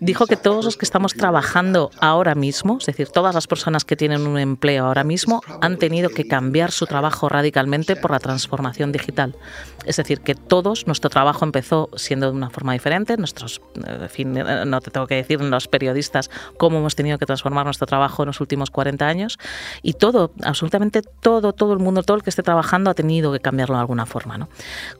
Dijo 0.00 0.26
que 0.26 0.36
todos 0.36 0.64
los 0.64 0.76
que 0.76 0.84
estamos 0.84 1.14
trabajando 1.14 1.92
ahora 2.00 2.34
mismo, 2.34 2.78
es 2.80 2.86
decir, 2.86 3.08
todas 3.08 3.32
las 3.32 3.46
personas 3.46 3.84
que 3.84 3.94
tienen 3.94 4.26
un 4.26 4.38
empleo 4.38 4.86
ahora 4.86 5.03
mismo 5.04 5.42
han 5.60 5.78
tenido 5.78 6.10
que 6.10 6.26
cambiar 6.26 6.70
su 6.70 6.86
trabajo 6.86 7.28
radicalmente 7.28 7.96
por 7.96 8.10
la 8.10 8.18
transformación 8.18 8.92
digital. 8.92 9.36
Es 9.84 9.96
decir, 9.96 10.20
que 10.20 10.34
todos, 10.34 10.86
nuestro 10.86 11.10
trabajo 11.10 11.44
empezó 11.44 11.90
siendo 11.96 12.30
de 12.30 12.36
una 12.36 12.50
forma 12.50 12.72
diferente, 12.72 13.16
nuestros, 13.16 13.60
en 13.86 14.08
fin, 14.08 14.32
no 14.32 14.80
te 14.80 14.90
tengo 14.90 15.06
que 15.06 15.16
decir 15.16 15.40
los 15.40 15.68
periodistas 15.68 16.30
cómo 16.56 16.78
hemos 16.78 16.94
tenido 16.94 17.18
que 17.18 17.26
transformar 17.26 17.64
nuestro 17.64 17.86
trabajo 17.86 18.22
en 18.22 18.28
los 18.28 18.40
últimos 18.40 18.70
40 18.70 19.06
años 19.06 19.38
y 19.82 19.94
todo, 19.94 20.32
absolutamente 20.42 21.02
todo, 21.02 21.52
todo 21.52 21.72
el 21.72 21.78
mundo, 21.78 22.02
todo 22.02 22.16
el 22.16 22.22
que 22.22 22.30
esté 22.30 22.42
trabajando 22.42 22.90
ha 22.90 22.94
tenido 22.94 23.32
que 23.32 23.40
cambiarlo 23.40 23.76
de 23.76 23.80
alguna 23.80 24.06
forma. 24.06 24.38
¿no? 24.38 24.48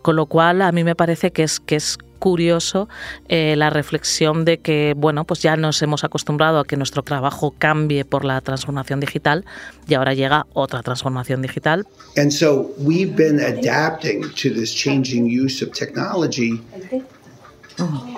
Con 0.02 0.16
lo 0.16 0.26
cual, 0.26 0.62
a 0.62 0.72
mí 0.72 0.84
me 0.84 0.94
parece 0.94 1.32
que 1.32 1.42
es, 1.42 1.60
que 1.60 1.76
es 1.76 1.98
curioso 2.24 2.88
eh, 3.28 3.54
la 3.54 3.68
reflexión 3.68 4.46
de 4.46 4.56
que, 4.56 4.94
bueno, 4.96 5.26
pues 5.26 5.40
ya 5.42 5.58
nos 5.58 5.82
hemos 5.82 6.04
acostumbrado 6.04 6.58
a 6.58 6.64
que 6.64 6.78
nuestro 6.78 7.02
trabajo 7.02 7.54
cambie 7.58 8.06
por 8.06 8.24
la 8.24 8.40
transformación 8.40 8.98
digital 8.98 9.44
y 9.86 9.92
ahora 9.92 10.14
llega 10.14 10.46
otra 10.54 10.82
transformación 10.82 11.42
digital. 11.42 11.86
And 12.16 12.30
so 12.30 12.70
we've 12.78 13.14
been 13.14 13.40
adapting 13.40 14.22
to 14.42 14.48
this 14.48 14.74
changing 14.74 15.26
use 15.26 15.62
of 15.62 15.72
technology 15.72 16.62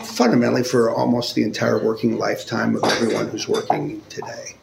fundamentally 0.05 0.63
for 0.63 0.89
almost 0.89 1.35
the 1.35 1.43
entire 1.43 1.79
working 1.83 2.17
lifetime 2.17 2.77
of 2.77 2.85
everyone 2.85 3.27
who's 3.27 3.49
working 3.49 4.01
today 4.09 4.55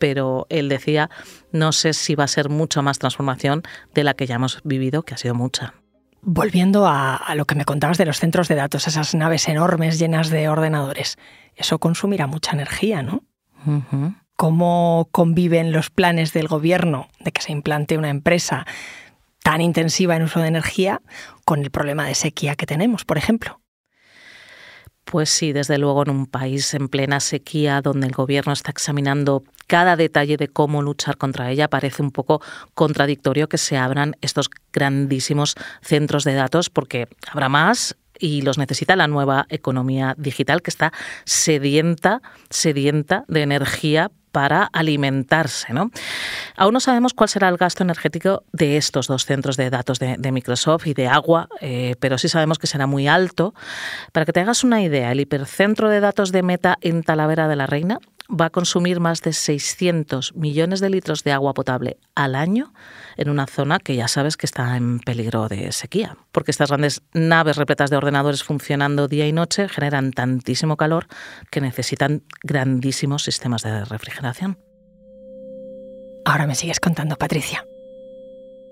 pero 0.00 0.46
él 0.48 0.68
decía, 0.68 1.10
no 1.50 1.72
sé 1.72 1.92
si 1.92 2.14
va 2.14 2.22
a 2.22 2.28
ser 2.28 2.50
mucha 2.50 2.82
más 2.82 3.00
transformación 3.00 3.64
de 3.94 4.04
la 4.04 4.14
que 4.14 4.28
ya 4.28 4.36
hemos 4.36 4.60
vivido, 4.62 5.02
que 5.02 5.14
ha 5.14 5.16
sido 5.16 5.34
mucha. 5.34 5.74
Volviendo 6.20 6.86
a, 6.86 7.34
lo 7.36 7.44
que 7.44 7.54
me 7.54 7.64
contabas 7.64 7.98
de 7.98 8.04
los 8.04 8.18
centros 8.18 8.48
de 8.48 8.54
datos, 8.54 8.86
esas 8.86 9.14
naves 9.14 9.48
enormes 9.48 9.98
llenas 9.98 10.30
de 10.30 10.48
ordenadores, 10.48 11.16
eso 11.54 11.78
consumirá 11.78 12.26
mucha 12.26 12.52
energía, 12.52 13.02
¿no? 13.02 13.22
¿Cómo 14.36 15.08
conviven 15.10 15.72
los 15.72 15.90
planes 15.90 16.32
del 16.32 16.48
gobierno 16.48 17.08
de 17.20 17.32
que 17.32 17.42
se 17.42 17.52
implante 17.52 17.98
una 17.98 18.10
empresa 18.10 18.66
tan 19.42 19.60
intensiva 19.60 20.16
en 20.16 20.22
uso 20.22 20.40
de 20.40 20.48
energía 20.48 21.00
con 21.44 21.60
el 21.60 21.70
problema 21.70 22.06
de 22.06 22.14
sequía 22.14 22.54
que 22.54 22.66
tenemos, 22.66 23.04
por 23.04 23.18
ejemplo? 23.18 23.60
Pues 25.10 25.30
sí, 25.30 25.54
desde 25.54 25.78
luego 25.78 26.02
en 26.02 26.10
un 26.10 26.26
país 26.26 26.74
en 26.74 26.88
plena 26.88 27.18
sequía 27.20 27.80
donde 27.80 28.06
el 28.06 28.12
gobierno 28.12 28.52
está 28.52 28.70
examinando 28.70 29.42
cada 29.66 29.96
detalle 29.96 30.36
de 30.36 30.48
cómo 30.48 30.82
luchar 30.82 31.16
contra 31.16 31.50
ella, 31.50 31.68
parece 31.68 32.02
un 32.02 32.10
poco 32.10 32.42
contradictorio 32.74 33.48
que 33.48 33.56
se 33.56 33.78
abran 33.78 34.16
estos 34.20 34.50
grandísimos 34.70 35.54
centros 35.80 36.24
de 36.24 36.34
datos 36.34 36.68
porque 36.68 37.08
habrá 37.26 37.48
más 37.48 37.96
y 38.18 38.42
los 38.42 38.58
necesita 38.58 38.96
la 38.96 39.06
nueva 39.06 39.46
economía 39.48 40.14
digital 40.18 40.60
que 40.60 40.70
está 40.70 40.92
sedienta, 41.24 42.20
sedienta 42.50 43.24
de 43.28 43.40
energía 43.40 44.10
para 44.30 44.68
alimentarse. 44.72 45.72
¿no? 45.72 45.90
Aún 46.56 46.74
no 46.74 46.80
sabemos 46.80 47.14
cuál 47.14 47.28
será 47.28 47.48
el 47.48 47.56
gasto 47.56 47.82
energético 47.82 48.44
de 48.52 48.76
estos 48.76 49.06
dos 49.06 49.24
centros 49.24 49.56
de 49.56 49.70
datos 49.70 49.98
de, 49.98 50.32
Microsoft 50.32 50.86
y 50.86 50.94
de 50.94 51.08
agua, 51.08 51.48
eh, 51.60 51.96
pero 52.00 52.18
sí 52.18 52.28
sabemos 52.28 52.58
que 52.58 52.66
será 52.66 52.86
muy 52.86 53.08
alto. 53.08 53.54
Para 54.12 54.26
que 54.26 54.32
te 54.32 54.40
hagas 54.40 54.62
una 54.62 54.82
idea, 54.82 55.10
el 55.10 55.20
hipercentro 55.20 55.88
de 55.88 56.00
datos 56.00 56.32
de 56.32 56.42
Meta 56.42 56.76
en 56.80 57.02
Talavera 57.02 57.48
de 57.48 57.56
la 57.56 57.66
Reina 57.66 57.98
va 58.28 58.46
a 58.46 58.50
consumir 58.50 59.00
más 59.00 59.22
de 59.22 59.32
600 59.32 60.34
millones 60.34 60.80
de 60.80 60.90
litros 60.90 61.24
de 61.24 61.32
agua 61.32 61.54
potable 61.54 61.98
al 62.14 62.34
año 62.34 62.72
en 63.16 63.30
una 63.30 63.46
zona 63.46 63.78
que 63.78 63.96
ya 63.96 64.08
sabes 64.08 64.36
que 64.36 64.46
está 64.46 64.76
en 64.76 65.00
peligro 65.00 65.48
de 65.48 65.72
sequía, 65.72 66.16
porque 66.32 66.50
estas 66.50 66.68
grandes 66.68 67.02
naves 67.12 67.56
repletas 67.56 67.90
de 67.90 67.96
ordenadores 67.96 68.44
funcionando 68.44 69.08
día 69.08 69.26
y 69.26 69.32
noche 69.32 69.68
generan 69.68 70.12
tantísimo 70.12 70.76
calor 70.76 71.06
que 71.50 71.60
necesitan 71.60 72.22
grandísimos 72.42 73.24
sistemas 73.24 73.62
de 73.62 73.84
refrigeración. 73.84 74.58
Ahora 76.24 76.46
me 76.46 76.54
sigues 76.54 76.80
contando, 76.80 77.16
Patricia. 77.16 77.64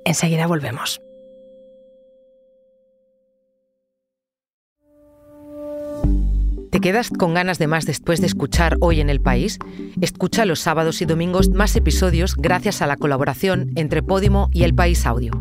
Enseguida 0.05 0.47
volvemos. 0.47 1.01
Quedas 6.87 7.11
con 7.11 7.35
ganas 7.35 7.59
de 7.59 7.67
más 7.67 7.85
después 7.85 8.21
de 8.21 8.29
escuchar 8.29 8.77
Hoy 8.79 9.01
en 9.01 9.11
el 9.11 9.21
País? 9.21 9.59
Escucha 10.01 10.45
los 10.45 10.61
sábados 10.61 11.03
y 11.03 11.05
domingos 11.05 11.51
más 11.51 11.75
episodios 11.75 12.37
gracias 12.37 12.81
a 12.81 12.87
la 12.87 12.97
colaboración 12.97 13.73
entre 13.75 14.05
Podimo 14.05 14.51
y 14.53 14.63
El 14.63 14.73
País 14.73 15.05
Audio. 15.05 15.33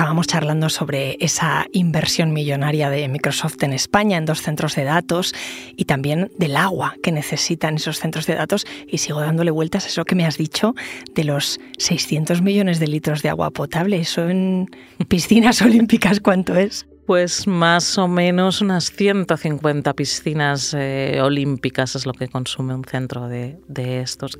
Estábamos 0.00 0.28
charlando 0.28 0.70
sobre 0.70 1.18
esa 1.20 1.66
inversión 1.72 2.32
millonaria 2.32 2.88
de 2.88 3.06
Microsoft 3.06 3.62
en 3.64 3.74
España 3.74 4.16
en 4.16 4.24
dos 4.24 4.40
centros 4.40 4.74
de 4.74 4.84
datos 4.84 5.34
y 5.76 5.84
también 5.84 6.30
del 6.38 6.56
agua 6.56 6.94
que 7.02 7.12
necesitan 7.12 7.74
esos 7.74 7.98
centros 7.98 8.26
de 8.26 8.34
datos 8.34 8.64
y 8.88 8.96
sigo 8.96 9.20
dándole 9.20 9.50
vueltas 9.50 9.84
a 9.84 9.88
eso 9.88 10.06
que 10.06 10.14
me 10.14 10.24
has 10.24 10.38
dicho 10.38 10.74
de 11.14 11.24
los 11.24 11.60
600 11.76 12.40
millones 12.40 12.80
de 12.80 12.86
litros 12.86 13.20
de 13.20 13.28
agua 13.28 13.50
potable. 13.50 13.98
Eso 13.98 14.26
en 14.26 14.70
piscinas 15.06 15.60
olímpicas, 15.68 16.20
¿cuánto 16.20 16.56
es? 16.56 16.86
Pues 17.04 17.46
más 17.46 17.98
o 17.98 18.08
menos 18.08 18.62
unas 18.62 18.92
150 18.92 19.92
piscinas 19.92 20.74
eh, 20.78 21.20
olímpicas 21.20 21.94
es 21.94 22.06
lo 22.06 22.14
que 22.14 22.28
consume 22.28 22.72
un 22.72 22.84
centro 22.84 23.28
de, 23.28 23.58
estos 24.00 24.38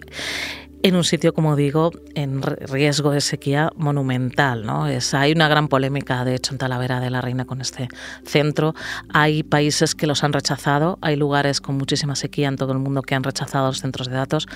en 0.83 0.97
un 0.97 1.05
sitio, 1.05 1.35
como 1.35 1.57
digo, 1.57 1.91
en 2.15 2.43
riesgo 2.43 3.11
de 3.11 3.21
sequía 3.21 3.71
monumental. 3.77 4.65
¿no? 4.65 4.87
Es, 4.87 5.15
hay 5.15 5.33
una 5.33 5.49
gran 5.49 5.69
polémica, 5.69 6.25
de 6.25 6.35
hecho, 6.35 6.53
en 6.55 6.59
Talavera 6.59 7.01
de 7.01 7.11
la 7.11 7.21
Reina 7.21 7.45
con 7.45 7.61
este 7.61 7.89
centro. 8.25 8.75
Hay 9.13 9.43
países 9.43 9.95
que 9.95 10.07
los 10.07 10.25
han 10.25 10.33
rechazado, 10.33 10.99
hay 11.03 11.17
lugares 11.17 11.61
con 11.61 11.77
muchísima 11.77 12.17
sequía 12.17 12.49
en 12.49 12.57
todo 12.57 12.73
el 12.73 12.79
mundo 12.79 13.03
que 13.03 13.15
han 13.15 13.23
rechazado 13.23 13.67
los 13.67 13.81
centros 13.81 14.09
de 14.09 14.15
datos 14.15 14.47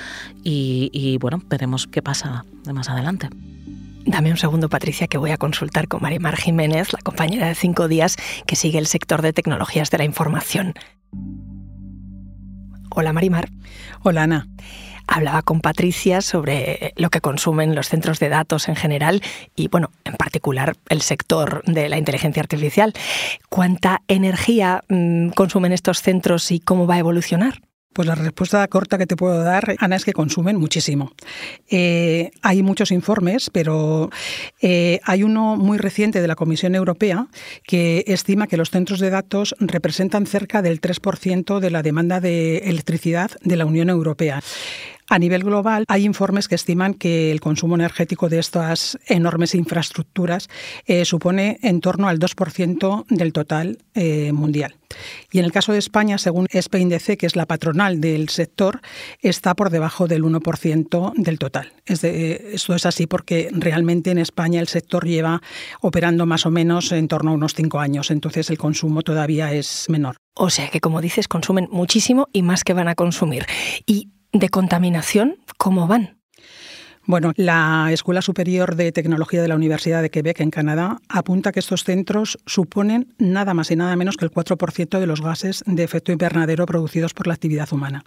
y, 0.43 0.91
y 0.93 1.19
bueno, 1.19 1.43
veremos 1.49 1.87
qué 1.87 2.03
pasa 2.03 2.45
de 2.65 2.73
más 2.73 2.89
adelante. 2.89 3.29
Dame 4.07 4.31
un 4.31 4.37
segundo, 4.37 4.69
Patricia, 4.69 5.07
que 5.07 5.17
voy 5.17 5.31
a 5.31 5.39
consultar 5.39 5.89
con 5.89 6.03
Marimar 6.03 6.37
Jiménez, 6.37 6.93
la 6.93 7.01
compañera 7.01 7.49
de 7.49 7.55
cinco 7.55 7.89
días 7.89 8.17
que 8.47 8.55
sigue 8.55 8.79
el 8.79 8.87
sector 8.87 9.23
de 9.23 9.33
tecnologías 9.33 9.91
de 9.91 9.99
la 9.99 10.05
información. 10.05 10.75
Hola, 12.91 13.13
Marimar. 13.13 13.49
Hola, 14.03 14.25
Ana. 14.25 14.49
Hablaba 15.07 15.43
con 15.43 15.61
Patricia 15.61 16.21
sobre 16.21 16.93
lo 16.97 17.11
que 17.11 17.21
consumen 17.21 17.75
los 17.75 17.89
centros 17.89 18.19
de 18.19 18.29
datos 18.29 18.69
en 18.69 18.77
general 18.77 19.23
y, 19.55 19.69
bueno, 19.69 19.91
en 20.05 20.15
particular 20.15 20.77
el 20.89 21.03
sector 21.03 21.63
de 21.67 21.89
la 21.89 21.99
inteligencia 21.99 22.43
artificial. 22.43 22.93
¿Cuánta 23.49 24.03
energía 24.09 24.83
mm, 24.89 25.31
consumen 25.31 25.73
estos 25.73 26.03
centros 26.03 26.51
y 26.51 26.61
cómo 26.61 26.87
va 26.87 26.95
a 26.95 26.99
evolucionar? 26.99 27.64
Pues 27.95 28.09
la 28.09 28.17
respuesta 28.17 28.67
corta 28.67 28.99
que 28.99 29.07
te 29.07 29.15
puedo 29.15 29.43
dar, 29.45 29.77
Ana, 29.79 29.95
es 29.95 30.05
que 30.05 30.13
consumen 30.13 30.57
muchísimo. 30.57 31.13
Eh, 31.71 32.33
hay 32.43 32.61
muchos 32.65 32.91
informes, 32.91 33.51
pero 33.51 34.11
eh, 34.61 34.99
hay 35.05 35.23
uno 35.23 35.55
muy 35.55 35.79
reciente 35.79 36.21
de 36.21 36.27
la 36.27 36.35
Comisión 36.35 36.75
Europea 36.75 37.29
que 37.63 38.03
estima 38.09 38.49
que 38.49 38.57
los 38.57 38.71
centros 38.71 38.99
de 38.99 39.11
datos 39.11 39.55
representan 39.61 40.27
cerca 40.27 40.61
del 40.61 40.81
3% 40.81 41.61
de 41.61 41.71
la 41.71 41.83
demanda 41.83 42.21
de 42.21 42.59
electricidad 42.59 43.31
de 43.43 43.57
la 43.57 43.65
Unión 43.65 43.89
Europea. 43.89 44.43
A 45.11 45.19
nivel 45.19 45.45
global, 45.45 45.85
hay 45.89 46.05
informes 46.05 46.49
que 46.49 46.55
estiman 46.55 46.95
que 46.95 47.31
el 47.31 47.41
consumo 47.41 47.75
energético 47.75 48.31
de 48.31 48.39
estas 48.39 48.99
enormes 49.07 49.55
infraestructuras 49.55 50.49
eh, 50.87 51.05
supone 51.05 51.59
en 51.63 51.81
torno 51.81 52.09
al 52.09 52.19
2% 52.19 53.05
del 53.11 53.33
total 53.35 53.79
eh, 53.95 54.33
mundial. 54.33 54.77
Y 55.31 55.41
en 55.41 55.45
el 55.45 55.53
caso 55.53 55.73
de 55.73 55.79
España, 55.79 56.17
según 56.17 56.47
SPINDC, 56.49 57.19
que 57.19 57.27
es 57.27 57.37
la 57.37 57.47
patronal 57.47 58.01
del 58.01 58.29
sector, 58.31 58.81
está 59.21 59.55
por 59.55 59.71
debajo 59.71 60.07
del 60.07 60.23
1% 60.23 61.13
del 61.17 61.39
total. 61.39 61.73
esto 61.87 62.75
es 62.75 62.87
así 62.87 63.07
porque 63.07 63.51
realmente 63.53 64.11
en 64.11 64.19
España 64.19 64.61
el 64.61 64.69
sector 64.69 65.07
lleva 65.07 65.43
operando 65.81 66.25
más 66.25 66.47
o 66.47 66.51
menos 66.51 66.93
en 66.93 67.09
torno 67.09 67.33
a 67.33 67.35
unos 67.35 67.55
cinco 67.55 67.81
años, 67.81 68.11
entonces 68.11 68.49
el 68.51 68.59
consumo 68.59 69.03
todavía 69.03 69.53
es 69.53 69.87
menor. 69.89 70.17
O 70.37 70.51
sea 70.51 70.69
que, 70.69 70.81
como 70.81 71.01
dices, 71.01 71.29
consumen 71.29 71.69
muchísimo 71.71 72.29
y 72.33 72.43
más 72.43 72.65
que 72.65 72.73
van 72.73 72.89
a 72.89 72.97
consumir. 72.97 73.47
Y 73.87 74.14
de 74.35 74.49
contaminación, 74.51 75.39
¿cómo 75.57 75.87
van? 75.87 76.19
Bueno, 77.07 77.33
la 77.37 77.89
Escuela 77.93 78.23
Superior 78.23 78.77
de 78.77 78.91
Tecnología 78.91 79.43
de 79.43 79.49
la 79.49 79.57
Universidad 79.57 80.01
de 80.01 80.11
Quebec, 80.11 80.41
en 80.41 80.51
Canadá, 80.51 80.99
apunta 81.09 81.53
que 81.53 81.61
estos 81.61 81.85
centros 81.85 82.39
suponen 82.47 83.15
nada 83.19 83.53
más 83.53 83.71
y 83.71 83.77
nada 83.77 83.95
menos 83.95 84.17
que 84.17 84.25
el 84.25 84.31
4% 84.31 84.99
de 84.99 85.07
los 85.07 85.21
gases 85.21 85.63
de 85.67 85.85
efecto 85.85 86.13
invernadero 86.13 86.65
producidos 86.65 87.13
por 87.13 87.27
la 87.27 87.35
actividad 87.35 87.71
humana. 87.73 88.05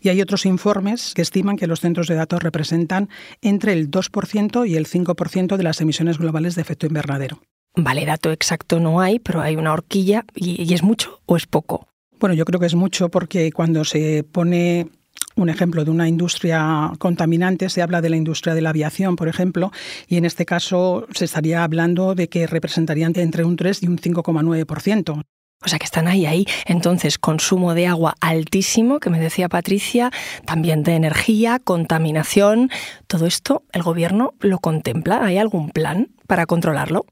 Y 0.00 0.08
hay 0.08 0.22
otros 0.22 0.46
informes 0.46 1.12
que 1.14 1.22
estiman 1.22 1.56
que 1.56 1.66
los 1.66 1.80
centros 1.80 2.08
de 2.08 2.14
datos 2.14 2.42
representan 2.42 3.10
entre 3.42 3.74
el 3.74 3.90
2% 3.90 4.66
y 4.66 4.76
el 4.76 4.86
5% 4.86 5.56
de 5.56 5.62
las 5.62 5.80
emisiones 5.82 6.18
globales 6.18 6.54
de 6.54 6.62
efecto 6.62 6.86
invernadero. 6.86 7.42
Vale, 7.76 8.06
dato 8.06 8.32
exacto 8.32 8.80
no 8.80 9.00
hay, 9.00 9.18
pero 9.18 9.42
hay 9.42 9.56
una 9.56 9.74
horquilla 9.74 10.24
y, 10.34 10.64
y 10.64 10.72
es 10.72 10.82
mucho 10.82 11.20
o 11.26 11.36
es 11.36 11.46
poco. 11.46 11.86
Bueno, 12.18 12.34
yo 12.34 12.46
creo 12.46 12.58
que 12.58 12.66
es 12.66 12.74
mucho 12.74 13.10
porque 13.10 13.52
cuando 13.52 13.84
se 13.84 14.24
pone 14.24 14.88
un 15.38 15.48
ejemplo 15.48 15.84
de 15.84 15.90
una 15.90 16.08
industria 16.08 16.92
contaminante, 16.98 17.68
se 17.70 17.82
habla 17.82 18.00
de 18.00 18.10
la 18.10 18.16
industria 18.16 18.54
de 18.54 18.60
la 18.60 18.70
aviación, 18.70 19.16
por 19.16 19.28
ejemplo, 19.28 19.70
y 20.08 20.16
en 20.16 20.24
este 20.24 20.44
caso 20.44 21.06
se 21.12 21.24
estaría 21.24 21.64
hablando 21.64 22.14
de 22.14 22.28
que 22.28 22.46
representarían 22.46 23.12
entre 23.16 23.44
un 23.44 23.56
3 23.56 23.82
y 23.82 23.86
un 23.86 23.98
5,9%. 23.98 25.22
O 25.64 25.68
sea 25.68 25.78
que 25.78 25.86
están 25.86 26.06
ahí, 26.06 26.24
ahí. 26.24 26.46
Entonces, 26.66 27.18
consumo 27.18 27.74
de 27.74 27.88
agua 27.88 28.14
altísimo, 28.20 29.00
que 29.00 29.10
me 29.10 29.18
decía 29.18 29.48
Patricia, 29.48 30.12
también 30.46 30.84
de 30.84 30.94
energía, 30.94 31.58
contaminación. 31.58 32.70
Todo 33.08 33.26
esto, 33.26 33.64
¿el 33.72 33.82
gobierno 33.82 34.34
lo 34.38 34.58
contempla? 34.58 35.24
¿Hay 35.24 35.36
algún 35.36 35.70
plan 35.70 36.10
para 36.28 36.46
controlarlo? 36.46 37.06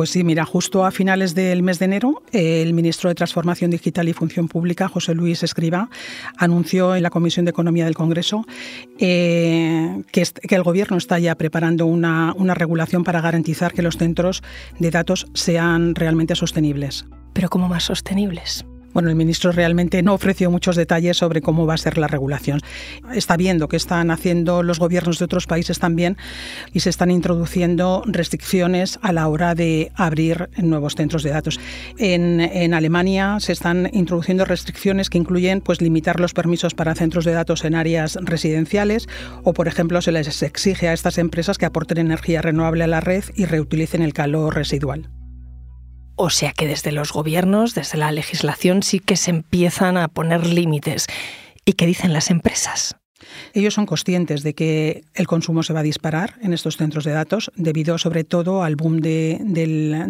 Pues 0.00 0.08
sí, 0.08 0.24
mira, 0.24 0.46
justo 0.46 0.86
a 0.86 0.92
finales 0.92 1.34
del 1.34 1.62
mes 1.62 1.78
de 1.78 1.84
enero, 1.84 2.22
el 2.32 2.72
ministro 2.72 3.10
de 3.10 3.14
Transformación 3.14 3.70
Digital 3.70 4.08
y 4.08 4.14
Función 4.14 4.48
Pública, 4.48 4.88
José 4.88 5.14
Luis 5.14 5.42
Escriba, 5.42 5.90
anunció 6.38 6.96
en 6.96 7.02
la 7.02 7.10
Comisión 7.10 7.44
de 7.44 7.50
Economía 7.50 7.84
del 7.84 7.94
Congreso 7.94 8.46
eh, 8.98 10.02
que, 10.10 10.24
el 10.48 10.62
Gobierno 10.62 10.96
está 10.96 11.18
ya 11.18 11.34
preparando 11.34 11.84
una, 11.84 12.32
una 12.34 12.54
regulación 12.54 13.04
para 13.04 13.20
garantizar 13.20 13.74
que 13.74 13.82
los 13.82 13.98
centros 13.98 14.42
de 14.78 14.90
datos 14.90 15.26
sean 15.34 15.94
realmente 15.94 16.34
sostenibles. 16.34 17.04
¿Pero 17.34 17.50
cómo 17.50 17.68
más 17.68 17.84
sostenibles? 17.84 18.64
Bueno, 18.92 19.08
el 19.08 19.14
ministro 19.14 19.52
realmente 19.52 20.02
no 20.02 20.14
ofreció 20.14 20.50
muchos 20.50 20.74
detalles 20.74 21.16
sobre 21.16 21.42
cómo 21.42 21.64
va 21.64 21.74
a 21.74 21.78
ser 21.78 21.96
la 21.96 22.08
regulación. 22.08 22.60
Está 23.14 23.36
viendo 23.36 23.68
que 23.68 23.76
están 23.76 24.10
haciendo 24.10 24.64
los 24.64 24.80
gobiernos 24.80 25.18
de 25.20 25.26
otros 25.26 25.46
países 25.46 25.78
también 25.78 26.16
y 26.72 26.80
se 26.80 26.90
están 26.90 27.10
introduciendo 27.12 28.02
restricciones 28.06 28.98
a 29.02 29.12
la 29.12 29.28
hora 29.28 29.54
de 29.54 29.92
abrir 29.94 30.50
nuevos 30.56 30.96
centros 30.96 31.22
de 31.22 31.30
datos. 31.30 31.60
En, 31.98 32.40
Alemania 32.74 33.38
se 33.40 33.52
están 33.52 33.90
introduciendo 33.92 34.44
restricciones 34.44 35.10
que 35.10 35.18
incluyen 35.18 35.60
pues, 35.60 35.80
limitar 35.80 36.18
los 36.18 36.34
permisos 36.34 36.74
para 36.74 36.94
centros 36.94 37.24
de 37.24 37.32
datos 37.32 37.64
en 37.64 37.74
áreas 37.74 38.18
residenciales 38.20 39.08
o, 39.44 39.52
por 39.52 39.68
ejemplo, 39.68 40.00
se 40.02 40.12
les 40.12 40.42
exige 40.42 40.88
a 40.88 40.92
estas 40.92 41.18
empresas 41.18 41.58
que 41.58 41.66
aporten 41.66 41.98
energía 41.98 42.42
renovable 42.42 42.84
a 42.84 42.88
la 42.88 43.00
red 43.00 43.24
y 43.34 43.44
reutilicen 43.44 44.02
el 44.02 44.14
calor 44.14 44.54
residual. 44.54 45.10
O 46.22 46.28
sea 46.28 46.52
que 46.52 46.66
desde 46.66 46.92
los 46.92 47.14
gobiernos, 47.14 47.74
desde 47.74 47.96
la 47.96 48.12
legislación, 48.12 48.82
sí 48.82 49.00
que 49.00 49.16
se 49.16 49.30
empiezan 49.30 49.96
a 49.96 50.06
poner 50.08 50.46
límites. 50.46 51.06
¿Y 51.64 51.72
qué 51.72 51.86
dicen 51.86 52.12
las 52.12 52.28
empresas? 52.28 52.99
Ellos 53.54 53.74
son 53.74 53.86
conscientes 53.86 54.42
de 54.42 54.54
que 54.54 55.04
el 55.14 55.26
consumo 55.26 55.62
se 55.62 55.72
va 55.72 55.80
a 55.80 55.84
disparar 55.84 56.34
en 56.42 56.52
estos 56.52 56.76
centros 56.76 57.04
de 57.04 57.12
datos 57.12 57.50
debido 57.56 57.98
sobre 57.98 58.24
todo 58.24 58.62
al 58.62 58.76
boom 58.76 59.00
de, 59.00 59.38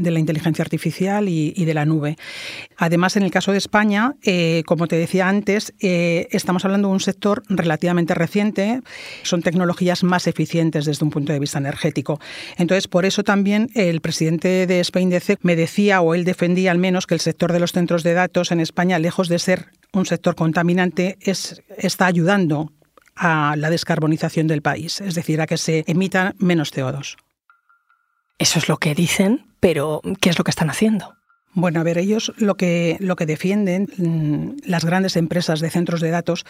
la 0.03 0.19
inteligencia 0.19 0.63
artificial 0.63 1.29
y, 1.29 1.65
de 1.65 1.75
la 1.75 1.85
nube. 1.85 2.17
Además, 2.77 3.17
en 3.17 3.23
el 3.23 3.31
caso 3.31 3.53
de 3.53 3.59
España, 3.59 4.15
eh, 4.23 4.63
como 4.67 4.87
te 4.87 4.97
decía 4.97 5.29
antes, 5.29 5.73
eh, 5.81 6.29
estamos 6.31 6.65
hablando 6.65 6.89
de 6.89 6.95
un 6.95 7.01
sector 7.01 7.43
relativamente 7.49 8.15
reciente, 8.15 8.81
son 9.23 9.43
tecnologías 9.43 10.03
más 10.03 10.27
eficientes 10.27 10.85
desde 10.85 11.05
un 11.05 11.11
punto 11.11 11.33
de 11.33 11.39
vista 11.39 11.59
energético. 11.59 12.21
Entonces, 12.57 12.89
por 12.89 13.05
eso 13.05 13.23
también 13.23 13.69
el 13.75 14.01
presidente 14.01 14.67
de 14.67 14.83
SpainDC 14.83 15.39
me 15.43 15.57
decía, 15.57 16.01
o 16.01 16.15
él 16.15 16.25
defendía 16.25 16.71
al 16.71 16.79
menos, 16.79 17.07
que 17.07 17.15
el 17.15 17.21
sector 17.21 17.53
de 17.53 17.61
los 17.61 17.73
centros 17.73 18.03
de 18.03 18.15
datos 18.15 18.53
en 18.53 18.61
España, 18.61 18.99
lejos 18.99 19.29
de 19.29 19.39
ser 19.39 19.67
un 19.93 20.07
sector 20.07 20.35
contaminante, 20.35 21.19
es, 21.21 21.63
está 21.79 22.07
ayudando 22.07 22.73
a 23.23 23.55
la 23.57 23.69
descarbonización 23.69 24.47
del 24.47 24.63
país, 24.63 25.03
es 25.03 25.15
decir, 25.15 25.43
a 25.43 25.47
que 25.47 25.59
se 25.59 25.85
emitan 25.87 26.35
menos 26.39 26.73
CO2. 26.73 27.17
Eso 28.39 28.59
es 28.59 28.69
lo 28.71 28.79
que 28.79 28.95
dicen, 28.95 29.45
pero 29.61 30.01
¿qué 30.21 30.31
es 30.31 30.39
lo 30.39 30.45
que 30.45 30.51
están 30.51 30.71
haciendo? 30.71 31.15
Bueno, 31.53 31.81
a 31.81 31.83
ver, 31.83 31.99
ellos 31.99 32.33
lo 32.39 32.57
que, 32.57 32.97
lo 32.99 33.17
que 33.17 33.27
defienden, 33.27 33.89
mm, 33.99 34.63
las 34.65 34.87
grandes 34.87 35.17
empresas 35.17 35.61
de 35.61 35.69
centros 35.69 36.01
de 36.01 36.11
datos, 36.11 36.47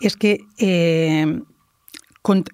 es 0.00 0.16
que 0.16 0.40
eh, 0.58 1.42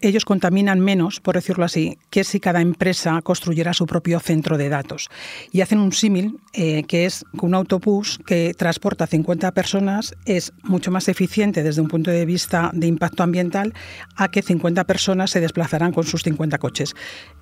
ellos 0.00 0.24
contaminan 0.24 0.80
menos, 0.80 1.20
por 1.20 1.34
decirlo 1.34 1.64
así, 1.64 1.98
que 2.10 2.24
si 2.24 2.38
cada 2.38 2.60
empresa 2.60 3.20
construyera 3.22 3.74
su 3.74 3.86
propio 3.86 4.20
centro 4.20 4.58
de 4.58 4.68
datos. 4.68 5.08
Y 5.50 5.60
hacen 5.60 5.80
un 5.80 5.92
símil, 5.92 6.38
eh, 6.52 6.84
que 6.84 7.04
es 7.04 7.24
que 7.38 7.44
un 7.46 7.54
autobús 7.54 8.18
que 8.24 8.54
transporta 8.54 9.06
50 9.06 9.52
personas 9.52 10.14
es 10.24 10.52
mucho 10.62 10.90
más 10.90 11.08
eficiente 11.08 11.62
desde 11.62 11.82
un 11.82 11.88
punto 11.88 12.10
de 12.10 12.24
vista 12.24 12.70
de 12.72 12.86
impacto 12.86 13.22
ambiental 13.22 13.74
a 14.14 14.28
que 14.28 14.42
50 14.42 14.84
personas 14.84 15.30
se 15.30 15.40
desplazarán 15.40 15.92
con 15.92 16.04
sus 16.04 16.22
50 16.22 16.58
coches. 16.58 16.94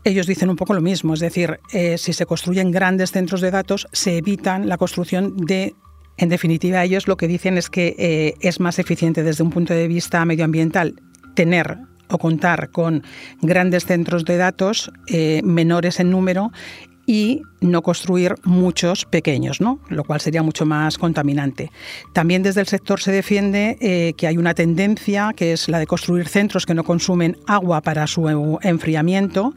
Ellos 0.03 0.27
dicen 0.27 0.49
un 0.49 0.57
poco 0.57 0.73
lo 0.75 0.81
mismo, 0.81 1.15
es 1.15 1.21
decir, 1.21 1.61
eh, 1.73 1.99
si 1.99 2.13
se 2.13 2.27
construyen 2.27 2.71
grandes 2.71 3.13
centros 3.13 3.43
de 3.43 3.51
datos, 3.51 3.87
se 3.93 4.17
evitan 4.17 4.69
la 4.69 4.79
construcción 4.79 5.37
de 5.37 5.75
en 6.17 6.29
definitiva, 6.29 6.85
ellos 6.85 7.09
lo 7.09 7.17
que 7.17 7.27
dicen 7.27 7.59
es 7.59 7.69
que 7.69 7.97
eh, 7.99 8.35
es 8.41 8.61
más 8.61 8.79
eficiente 8.79 9.25
desde 9.25 9.43
un 9.43 9.51
punto 9.51 9.75
de 9.75 9.89
vista 9.89 10.25
medioambiental 10.25 10.95
tener 11.35 11.77
o 12.15 12.19
contar 12.19 12.71
con 12.71 13.03
grandes 13.43 13.85
centros 13.85 14.25
de 14.25 14.37
datos 14.37 14.93
eh, 15.09 15.41
menores 15.45 16.01
en 16.01 16.11
número 16.11 16.53
y 17.07 17.43
no 17.65 17.83
construir 17.83 18.35
muchos 18.45 19.05
pequeños, 19.07 19.61
¿no? 19.61 19.81
lo 19.89 20.05
cual 20.05 20.21
sería 20.21 20.43
mucho 20.43 20.67
más 20.67 20.99
contaminante. 20.99 21.71
También 22.13 22.43
desde 22.43 22.61
el 22.61 22.67
sector 22.67 23.01
se 23.01 23.11
defiende 23.11 23.79
eh, 23.81 24.13
que 24.17 24.27
hay 24.27 24.37
una 24.37 24.55
tendencia 24.55 25.33
que 25.35 25.53
es 25.53 25.69
la 25.69 25.79
de 25.79 25.87
construir 25.87 26.29
centros 26.29 26.67
que 26.67 26.75
no 26.75 26.85
consumen 26.85 27.37
agua 27.47 27.81
para 27.81 28.07
su 28.07 28.59
enfriamiento 28.63 29.55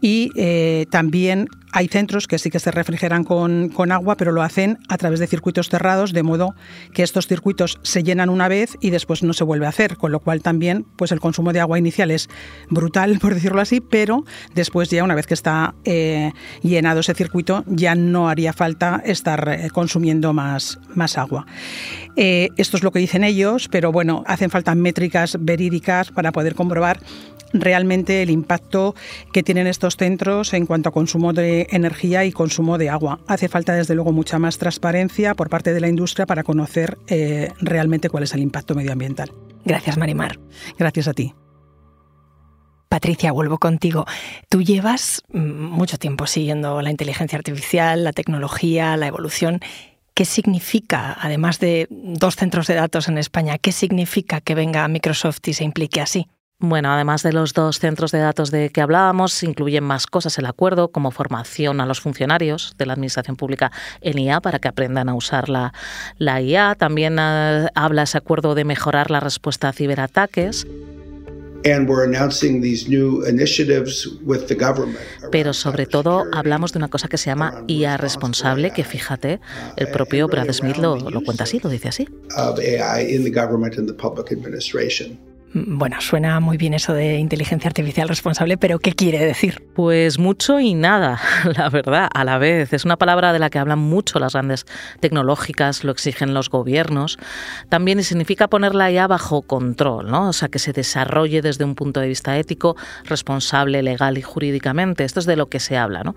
y 0.00 0.30
eh, 0.36 0.86
también 0.90 1.48
hay 1.72 1.88
centros 1.88 2.26
que 2.26 2.38
sí 2.38 2.50
que 2.50 2.58
se 2.58 2.70
refrigeran 2.70 3.24
con, 3.24 3.70
agua, 3.92 4.16
pero 4.16 4.32
lo 4.32 4.42
hacen 4.42 4.78
a 4.88 4.98
través 4.98 5.20
de 5.20 5.26
circuitos 5.26 5.68
cerrados, 5.68 6.12
de 6.12 6.22
modo 6.22 6.54
que 6.92 7.02
estos 7.02 7.26
circuitos 7.26 7.78
se 7.82 8.02
llenan 8.02 8.28
una 8.28 8.48
vez 8.48 8.76
y 8.80 8.90
después 8.90 9.22
no 9.22 9.32
se 9.32 9.44
vuelve 9.44 9.66
a 9.66 9.70
hacer, 9.70 9.96
con 9.96 10.12
lo 10.12 10.20
cual 10.20 10.42
también 10.42 10.84
pues 10.96 11.12
el 11.12 11.20
consumo 11.20 11.52
de 11.52 11.60
agua 11.60 11.78
inicial 11.78 12.10
es 12.10 12.28
brutal, 12.70 13.18
por 13.22 13.34
decirlo 13.34 13.60
así, 13.60 13.80
pero 13.80 14.24
después 14.54 14.90
ya 14.90 15.04
una 15.04 15.14
vez 15.14 15.26
que 15.26 15.34
está 15.34 15.74
eh, 15.84 16.32
llenado 16.62 17.00
ese 17.00 17.14
circuito 17.14 17.39
ya 17.66 17.94
no 17.94 18.28
haría 18.28 18.52
falta 18.52 19.02
estar 19.04 19.48
eh, 19.48 19.70
consumiendo 19.70 20.32
más, 20.32 20.78
más 20.94 21.18
agua. 21.18 21.46
Eh, 22.16 22.48
esto 22.56 22.76
es 22.76 22.82
lo 22.82 22.90
que 22.90 22.98
dicen 22.98 23.24
ellos, 23.24 23.68
pero 23.68 23.92
bueno, 23.92 24.24
hacen 24.26 24.50
falta 24.50 24.74
métricas 24.74 25.36
verídicas 25.40 26.10
para 26.10 26.32
poder 26.32 26.54
comprobar 26.54 27.00
realmente 27.52 28.22
el 28.22 28.30
impacto 28.30 28.94
que 29.32 29.42
tienen 29.42 29.66
estos 29.66 29.96
centros 29.96 30.54
en 30.54 30.66
cuanto 30.66 30.88
a 30.88 30.92
consumo 30.92 31.32
de 31.32 31.66
energía 31.70 32.24
y 32.24 32.32
consumo 32.32 32.78
de 32.78 32.90
agua. 32.90 33.20
Hace 33.26 33.48
falta, 33.48 33.74
desde 33.74 33.94
luego, 33.94 34.12
mucha 34.12 34.38
más 34.38 34.58
transparencia 34.58 35.34
por 35.34 35.48
parte 35.48 35.72
de 35.72 35.80
la 35.80 35.88
industria 35.88 36.26
para 36.26 36.42
conocer 36.42 36.98
eh, 37.08 37.52
realmente 37.60 38.08
cuál 38.08 38.24
es 38.24 38.34
el 38.34 38.40
impacto 38.40 38.74
medioambiental. 38.74 39.32
Gracias, 39.64 39.98
Marimar. 39.98 40.38
Gracias 40.78 41.08
a 41.08 41.14
ti. 41.14 41.34
Patricia, 42.90 43.30
vuelvo 43.30 43.58
contigo. 43.58 44.04
Tú 44.48 44.62
llevas 44.62 45.22
mm, 45.32 45.38
mucho 45.38 45.96
tiempo 45.96 46.26
siguiendo 46.26 46.82
la 46.82 46.90
inteligencia 46.90 47.38
artificial, 47.38 48.02
la 48.02 48.12
tecnología, 48.12 48.96
la 48.96 49.06
evolución. 49.06 49.60
¿Qué 50.12 50.24
significa, 50.24 51.16
además 51.20 51.60
de 51.60 51.86
dos 51.88 52.34
centros 52.34 52.66
de 52.66 52.74
datos 52.74 53.06
en 53.06 53.16
España, 53.16 53.58
qué 53.58 53.70
significa 53.70 54.40
que 54.40 54.56
venga 54.56 54.88
Microsoft 54.88 55.46
y 55.46 55.54
se 55.54 55.62
implique 55.62 56.00
así? 56.00 56.26
Bueno, 56.58 56.92
además 56.92 57.22
de 57.22 57.32
los 57.32 57.54
dos 57.54 57.78
centros 57.78 58.10
de 58.10 58.18
datos 58.18 58.50
de 58.50 58.70
que 58.70 58.82
hablábamos, 58.82 59.40
incluyen 59.44 59.84
más 59.84 60.08
cosas 60.08 60.36
el 60.36 60.46
acuerdo, 60.46 60.88
como 60.88 61.12
formación 61.12 61.80
a 61.80 61.86
los 61.86 62.00
funcionarios 62.00 62.74
de 62.76 62.86
la 62.86 62.94
Administración 62.94 63.36
Pública 63.36 63.70
en 64.00 64.18
IA 64.18 64.40
para 64.40 64.58
que 64.58 64.66
aprendan 64.66 65.08
a 65.08 65.14
usar 65.14 65.48
la, 65.48 65.72
IA. 66.18 66.74
También 66.74 67.18
eh, 67.20 67.68
habla 67.76 68.02
ese 68.02 68.18
acuerdo 68.18 68.56
de 68.56 68.64
mejorar 68.64 69.12
la 69.12 69.20
respuesta 69.20 69.68
a 69.68 69.72
ciberataques. 69.72 70.66
Pero 75.30 75.52
sobre 75.52 75.86
todo 75.86 76.24
hablamos 76.32 76.72
de 76.72 76.78
una 76.78 76.88
cosa 76.88 77.08
que 77.08 77.18
se 77.18 77.26
llama 77.26 77.64
IA 77.66 77.96
responsable, 77.96 78.72
que 78.72 78.84
fíjate, 78.84 79.40
el 79.76 79.88
propio 79.88 80.28
Brad 80.28 80.50
Smith 80.52 80.76
lo, 80.76 80.96
lo 80.96 81.20
cuenta 81.22 81.44
así, 81.44 81.60
lo 81.62 81.70
dice 81.70 81.88
así. 81.88 82.08
Bueno, 85.52 86.00
suena 86.00 86.38
muy 86.38 86.56
bien 86.56 86.74
eso 86.74 86.92
de 86.92 87.18
inteligencia 87.18 87.66
artificial 87.66 88.08
responsable, 88.08 88.56
pero 88.56 88.78
¿qué 88.78 88.92
quiere 88.92 89.18
decir? 89.18 89.66
Pues 89.74 90.16
mucho 90.16 90.60
y 90.60 90.74
nada, 90.74 91.20
la 91.56 91.68
verdad, 91.68 92.08
a 92.14 92.22
la 92.22 92.38
vez. 92.38 92.72
Es 92.72 92.84
una 92.84 92.96
palabra 92.96 93.32
de 93.32 93.40
la 93.40 93.50
que 93.50 93.58
hablan 93.58 93.80
mucho 93.80 94.20
las 94.20 94.34
grandes 94.34 94.64
tecnológicas, 95.00 95.82
lo 95.82 95.90
exigen 95.90 96.34
los 96.34 96.50
gobiernos. 96.50 97.18
También 97.68 98.00
significa 98.04 98.46
ponerla 98.46 98.92
ya 98.92 99.08
bajo 99.08 99.42
control, 99.42 100.08
¿no? 100.08 100.28
O 100.28 100.32
sea, 100.32 100.48
que 100.48 100.60
se 100.60 100.72
desarrolle 100.72 101.42
desde 101.42 101.64
un 101.64 101.74
punto 101.74 101.98
de 101.98 102.06
vista 102.06 102.38
ético, 102.38 102.76
responsable, 103.06 103.82
legal 103.82 104.18
y 104.18 104.22
jurídicamente. 104.22 105.02
Esto 105.02 105.18
es 105.18 105.26
de 105.26 105.34
lo 105.34 105.48
que 105.48 105.58
se 105.58 105.76
habla, 105.76 106.04
¿no? 106.04 106.14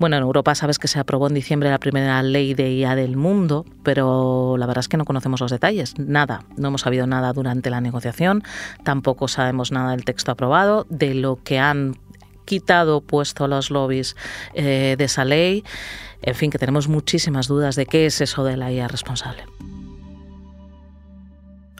Bueno, 0.00 0.16
en 0.16 0.22
Europa 0.24 0.52
sabes 0.56 0.80
que 0.80 0.88
se 0.88 0.98
aprobó 0.98 1.28
en 1.28 1.34
diciembre 1.34 1.70
la 1.70 1.78
primera 1.78 2.20
ley 2.24 2.54
de 2.54 2.72
IA 2.72 2.96
del 2.96 3.16
mundo, 3.16 3.66
pero 3.84 4.56
la 4.58 4.66
verdad 4.66 4.80
es 4.80 4.88
que 4.88 4.96
no 4.96 5.04
conocemos 5.04 5.40
los 5.40 5.52
detalles, 5.52 5.96
nada. 5.96 6.42
No 6.56 6.68
hemos 6.68 6.80
sabido 6.80 7.06
nada 7.06 7.32
durante 7.32 7.70
la 7.70 7.80
negociación. 7.80 8.42
Tampoco 8.82 9.28
sabemos 9.28 9.72
nada 9.72 9.92
del 9.92 10.04
texto 10.04 10.32
aprobado, 10.32 10.86
de 10.88 11.14
lo 11.14 11.36
que 11.42 11.58
han 11.58 11.96
quitado 12.44 13.00
puesto 13.00 13.48
los 13.48 13.70
lobbies 13.70 14.16
eh, 14.54 14.96
de 14.98 15.04
esa 15.04 15.24
ley. 15.24 15.64
En 16.22 16.34
fin, 16.34 16.50
que 16.50 16.58
tenemos 16.58 16.88
muchísimas 16.88 17.48
dudas 17.48 17.76
de 17.76 17.86
qué 17.86 18.06
es 18.06 18.20
eso 18.20 18.44
de 18.44 18.56
la 18.56 18.72
IA 18.72 18.88
responsable. 18.88 19.44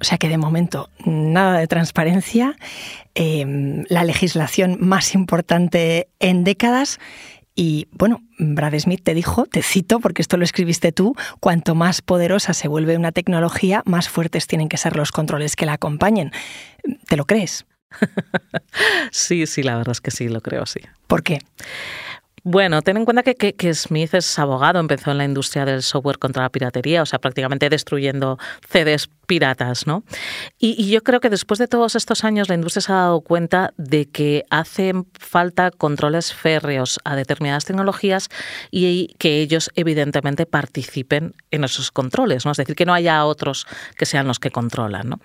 O 0.01 0.05
sea 0.05 0.19
que 0.19 0.29
de 0.29 0.37
momento 0.37 0.91
nada 1.07 1.59
de 1.59 1.67
transparencia, 1.67 2.57
em, 3.15 3.85
la 3.89 4.05
legislación 4.05 4.77
más 4.81 5.15
importante 5.15 6.09
en 6.19 6.45
décadas 6.45 6.99
y 7.55 7.89
bueno, 7.93 8.23
Brad 8.39 8.79
Smith 8.79 9.03
te 9.03 9.15
dijo, 9.15 9.47
te 9.47 9.63
cito 9.63 10.01
porque 10.01 10.23
esto 10.23 10.37
lo 10.37 10.45
escribiste 10.45 10.91
tú, 10.91 11.15
cuanto 11.41 11.75
más 11.75 12.03
poderosa 12.03 12.53
se 12.53 12.67
vuelve 12.67 12.97
una 12.97 13.13
tecnología, 13.13 13.83
más 13.87 14.09
fuertes 14.09 14.47
tienen 14.47 14.69
que 14.69 14.77
ser 14.77 14.97
los 14.97 15.13
controles 15.13 15.55
que 15.55 15.67
la 15.67 15.75
acompañen. 15.75 16.33
¿Te 17.07 17.17
lo 17.17 17.27
crees? 17.27 17.67
sí, 19.13 19.47
sí, 19.47 19.63
la 19.63 19.77
verdad 19.77 19.93
es 19.93 20.01
que 20.01 20.11
sí, 20.11 20.29
lo 20.29 20.41
creo, 20.41 20.67
sí. 20.67 20.81
¿Por 21.07 21.23
qué? 21.23 21.39
Bueno, 22.47 22.83
ten 22.83 22.99
en 22.99 23.07
cuenta 23.07 23.23
que, 23.23 23.75
Smith 23.75 24.13
es 24.13 24.39
abogado, 24.39 24.79
empezó 24.79 25.11
en 25.11 25.17
la 25.17 25.25
industria 25.25 25.65
del 25.65 25.83
software 25.83 26.19
contra 26.19 26.43
la 26.43 26.51
piratería, 26.51 27.01
o 27.01 27.07
sea, 27.07 27.19
prácticamente 27.19 27.71
destruyendo 27.71 28.39
CDs 28.69 29.09
piratas, 29.27 29.87
¿no? 29.87 30.05
Y, 30.59 30.91
yo 30.91 31.03
creo 31.03 31.21
que 31.21 31.31
después 31.31 31.59
de 31.59 31.69
todos 31.69 31.97
estos 31.97 32.23
años 32.23 32.51
la 32.51 32.55
industria 32.55 32.83
se 32.83 32.93
ha 32.93 32.97
dado 32.97 33.23
cuenta 33.23 33.73
de 33.79 34.05
que 34.11 34.45
hacen 34.51 35.07
falta 35.19 35.71
controles 35.71 36.35
férreos 36.35 37.01
a 37.05 37.17
determinadas 37.17 37.65
tecnologías 37.65 38.29
y 38.71 39.15
que 39.17 39.41
ellos 39.41 39.71
evidentemente 39.75 40.45
participen 40.45 41.35
en 41.51 41.65
esos 41.65 41.91
controles, 41.91 42.45
¿no? 42.45 42.51
Es 42.51 42.59
decir, 42.59 42.77
que 42.77 42.85
no 42.85 42.93
haya 42.93 43.25
otros 43.25 43.67
que 43.97 44.05
sean 44.05 44.27
los 44.27 44.39
que 44.39 44.51
controlan, 44.51 45.09
¿no? 45.09 45.21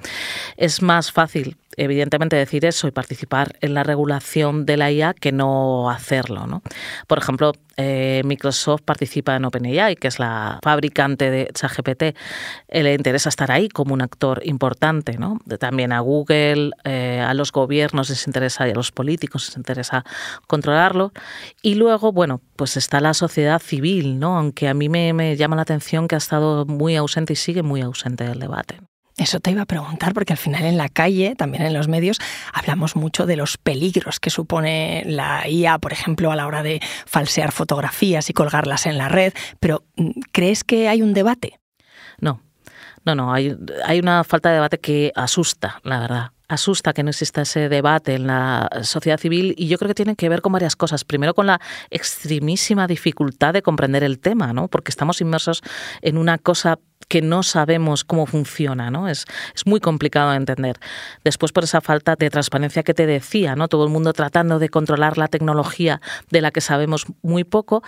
Es 0.55 0.81
más 0.81 1.11
fácil 1.11 1.57
evidentemente 1.79 2.35
decir 2.35 2.65
eso 2.65 2.87
y 2.87 2.91
participar 2.91 3.55
en 3.61 3.73
la 3.73 3.83
regulación 3.83 4.65
de 4.65 4.77
la 4.77 4.91
IA 4.91 5.13
que 5.13 5.31
no 5.31 5.89
hacerlo. 5.89 6.45
¿no? 6.45 6.61
Por 7.07 7.17
ejemplo, 7.17 7.53
eh, 7.77 8.21
Microsoft 8.25 8.81
participa 8.83 9.35
en 9.37 9.45
OpenAI, 9.45 9.95
que 9.95 10.09
es 10.09 10.19
la 10.19 10.59
fabricante 10.61 11.31
de 11.31 11.49
ChatGPT. 11.53 12.03
Eh, 12.67 12.83
le 12.83 12.93
interesa 12.93 13.29
estar 13.29 13.51
ahí 13.51 13.69
como 13.69 13.93
un 13.93 14.01
actor 14.01 14.41
importante. 14.43 15.17
¿no? 15.17 15.39
También 15.57 15.93
a 15.93 16.01
Google, 16.01 16.71
eh, 16.83 17.23
a 17.25 17.33
los 17.33 17.53
gobiernos 17.53 18.09
les 18.09 18.27
interesa 18.27 18.67
y 18.67 18.71
a 18.71 18.75
los 18.75 18.91
políticos 18.91 19.47
les 19.47 19.55
interesa 19.55 20.03
controlarlo. 20.47 21.13
Y 21.61 21.75
luego, 21.75 22.11
bueno, 22.11 22.41
pues 22.57 22.75
está 22.75 22.99
la 22.99 23.13
sociedad 23.13 23.59
civil, 23.59 24.19
¿no? 24.19 24.37
aunque 24.37 24.67
a 24.67 24.73
mí 24.73 24.89
me, 24.89 25.13
me 25.13 25.37
llama 25.37 25.55
la 25.55 25.61
atención 25.61 26.09
que 26.09 26.15
ha 26.15 26.17
estado 26.17 26.65
muy 26.65 26.97
ausente 26.97 27.33
y 27.33 27.35
sigue 27.37 27.63
muy 27.63 27.81
ausente 27.81 28.25
del 28.25 28.39
debate. 28.39 28.88
Eso 29.19 29.39
te 29.39 29.51
iba 29.51 29.63
a 29.63 29.65
preguntar, 29.65 30.13
porque 30.13 30.33
al 30.33 30.37
final 30.37 30.63
en 30.63 30.77
la 30.77 30.89
calle, 30.89 31.35
también 31.35 31.63
en 31.63 31.73
los 31.73 31.87
medios, 31.87 32.19
hablamos 32.53 32.95
mucho 32.95 33.25
de 33.25 33.35
los 33.35 33.57
peligros 33.57 34.19
que 34.19 34.29
supone 34.29 35.03
la 35.05 35.47
IA, 35.47 35.77
por 35.77 35.91
ejemplo, 35.91 36.31
a 36.31 36.35
la 36.35 36.47
hora 36.47 36.63
de 36.63 36.79
falsear 37.05 37.51
fotografías 37.51 38.29
y 38.29 38.33
colgarlas 38.33 38.85
en 38.85 38.97
la 38.97 39.09
red, 39.09 39.33
pero 39.59 39.83
mm, 39.97 40.11
¿crees 40.31 40.63
que 40.63 40.87
hay 40.87 41.01
un 41.01 41.13
debate? 41.13 41.59
No, 42.19 42.41
no, 43.05 43.15
no, 43.15 43.33
hay, 43.33 43.55
hay 43.85 43.99
una 43.99 44.23
falta 44.23 44.49
de 44.49 44.55
debate 44.55 44.79
que 44.79 45.11
asusta, 45.15 45.79
la 45.83 45.99
verdad 45.99 46.31
asusta 46.49 46.93
que 46.93 47.03
no 47.03 47.11
exista 47.11 47.43
ese 47.43 47.69
debate 47.69 48.15
en 48.15 48.27
la 48.27 48.69
sociedad 48.81 49.19
civil 49.19 49.55
y 49.57 49.67
yo 49.67 49.77
creo 49.77 49.87
que 49.87 49.95
tiene 49.95 50.15
que 50.15 50.27
ver 50.27 50.41
con 50.41 50.51
varias 50.51 50.75
cosas. 50.75 51.05
Primero 51.05 51.33
con 51.33 51.47
la 51.47 51.61
extremísima 51.89 52.87
dificultad 52.87 53.53
de 53.53 53.61
comprender 53.61 54.03
el 54.03 54.19
tema, 54.19 54.51
¿no? 54.51 54.67
Porque 54.67 54.89
estamos 54.89 55.21
inmersos 55.21 55.61
en 56.01 56.17
una 56.17 56.37
cosa 56.37 56.79
que 57.07 57.21
no 57.21 57.43
sabemos 57.43 58.03
cómo 58.03 58.25
funciona, 58.25 58.91
¿no? 58.91 59.07
Es, 59.07 59.25
es 59.55 59.65
muy 59.65 59.79
complicado 59.79 60.31
de 60.31 60.37
entender. 60.37 60.79
Después 61.23 61.51
por 61.51 61.63
esa 61.63 61.81
falta 61.81 62.15
de 62.15 62.29
transparencia 62.29 62.83
que 62.83 62.93
te 62.93 63.07
decía, 63.07 63.55
¿no? 63.55 63.67
Todo 63.67 63.83
el 63.85 63.89
mundo 63.89 64.13
tratando 64.13 64.59
de 64.59 64.69
controlar 64.69 65.17
la 65.17 65.27
tecnología 65.27 66.01
de 66.29 66.41
la 66.41 66.51
que 66.51 66.61
sabemos 66.61 67.07
muy 67.23 67.43
poco. 67.43 67.83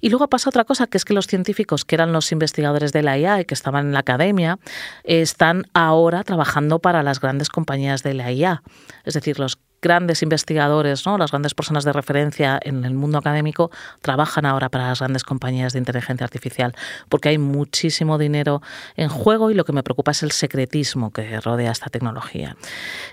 Y 0.00 0.10
luego 0.10 0.28
pasa 0.28 0.50
otra 0.50 0.64
cosa, 0.64 0.86
que 0.86 0.98
es 0.98 1.04
que 1.04 1.14
los 1.14 1.26
científicos, 1.26 1.84
que 1.84 1.94
eran 1.94 2.12
los 2.12 2.32
investigadores 2.32 2.92
de 2.92 3.02
la 3.02 3.18
IA 3.18 3.40
y 3.40 3.44
que 3.46 3.54
estaban 3.54 3.86
en 3.86 3.92
la 3.92 4.00
academia, 4.00 4.58
están 5.04 5.64
ahora 5.72 6.22
trabajando 6.22 6.78
para 6.78 7.02
las 7.02 7.18
grandes 7.18 7.48
compañías 7.48 8.02
de 8.06 8.14
la 8.14 8.32
IA. 8.32 8.62
Es 9.04 9.14
decir, 9.14 9.38
los 9.38 9.58
grandes 9.82 10.22
investigadores, 10.22 11.06
¿no? 11.06 11.18
las 11.18 11.30
grandes 11.30 11.54
personas 11.54 11.84
de 11.84 11.92
referencia 11.92 12.58
en 12.62 12.84
el 12.84 12.94
mundo 12.94 13.18
académico, 13.18 13.70
trabajan 14.00 14.44
ahora 14.46 14.68
para 14.68 14.88
las 14.88 14.98
grandes 14.98 15.22
compañías 15.22 15.72
de 15.72 15.78
inteligencia 15.78 16.24
artificial, 16.24 16.74
porque 17.08 17.28
hay 17.28 17.38
muchísimo 17.38 18.18
dinero 18.18 18.62
en 18.96 19.08
juego 19.08 19.50
y 19.50 19.54
lo 19.54 19.64
que 19.64 19.72
me 19.72 19.82
preocupa 19.82 20.10
es 20.10 20.22
el 20.22 20.32
secretismo 20.32 21.12
que 21.12 21.40
rodea 21.40 21.70
esta 21.70 21.88
tecnología. 21.88 22.56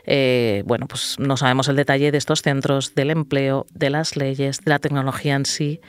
Eh, 0.06 0.64
bueno, 0.66 0.88
pues 0.88 1.18
no 1.20 1.38
sabemos 1.38 1.68
el 1.68 1.76
detalle 1.76 2.12
de 2.12 2.18
estos 2.18 2.42
centros, 2.42 2.96
del 2.96 3.12
empleo, 3.12 3.66
de 3.74 3.90
las 3.90 4.16
leyes, 4.16 4.62
de 4.62 4.70
la 4.70 4.80
tecnología 4.80 5.36
en 5.36 5.46
sí, 5.46 5.82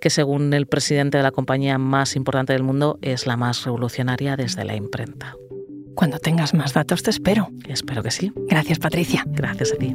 que 0.00 0.10
según 0.10 0.54
el 0.54 0.66
presidente 0.66 1.18
de 1.18 1.24
la 1.24 1.32
compañía 1.32 1.78
más 1.78 2.16
importante 2.16 2.52
del 2.52 2.62
mundo 2.62 2.98
es 3.02 3.26
la 3.26 3.36
más 3.36 3.64
revolucionaria 3.64 4.36
desde 4.36 4.64
la 4.64 4.76
imprenta. 4.76 5.34
Cuando 5.94 6.18
tengas 6.18 6.54
más 6.54 6.72
datos 6.72 7.02
te 7.02 7.10
espero. 7.10 7.50
Espero 7.68 8.02
que 8.02 8.10
sí. 8.10 8.32
Gracias 8.48 8.78
Patricia. 8.78 9.24
Gracias 9.26 9.72
a 9.72 9.76
ti. 9.76 9.94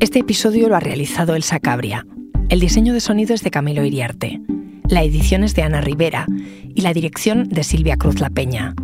Este 0.00 0.20
episodio 0.20 0.68
lo 0.68 0.76
ha 0.76 0.80
realizado 0.80 1.34
Elsa 1.34 1.60
Cabria. 1.60 2.06
El 2.48 2.60
diseño 2.60 2.94
de 2.94 3.00
sonido 3.00 3.34
es 3.34 3.42
de 3.42 3.50
Camilo 3.50 3.84
Iriarte. 3.84 4.40
La 4.88 5.02
edición 5.02 5.44
es 5.44 5.54
de 5.54 5.62
Ana 5.62 5.80
Rivera 5.82 6.26
y 6.74 6.80
la 6.80 6.94
dirección 6.94 7.48
de 7.48 7.62
Silvia 7.62 7.96
Cruz 7.96 8.20
La 8.20 8.30
Peña. 8.30 8.74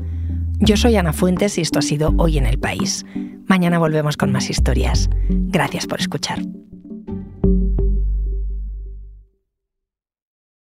Yo 0.61 0.77
soy 0.77 0.97
Ana 0.97 1.13
Fuentes 1.13 1.57
y 1.57 1.63
esto 1.63 1.79
ha 1.79 1.83
sido 1.83 2.13
Hoy 2.19 2.37
en 2.37 2.47
el 2.47 2.59
País. 2.59 3.07
Mañana 3.47 3.79
volvemos 3.79 4.17
con 4.17 4.33
más 4.33 4.51
historias. 4.51 5.11
Gracias 5.29 5.87
por 5.87 6.01
escuchar. 6.01 6.41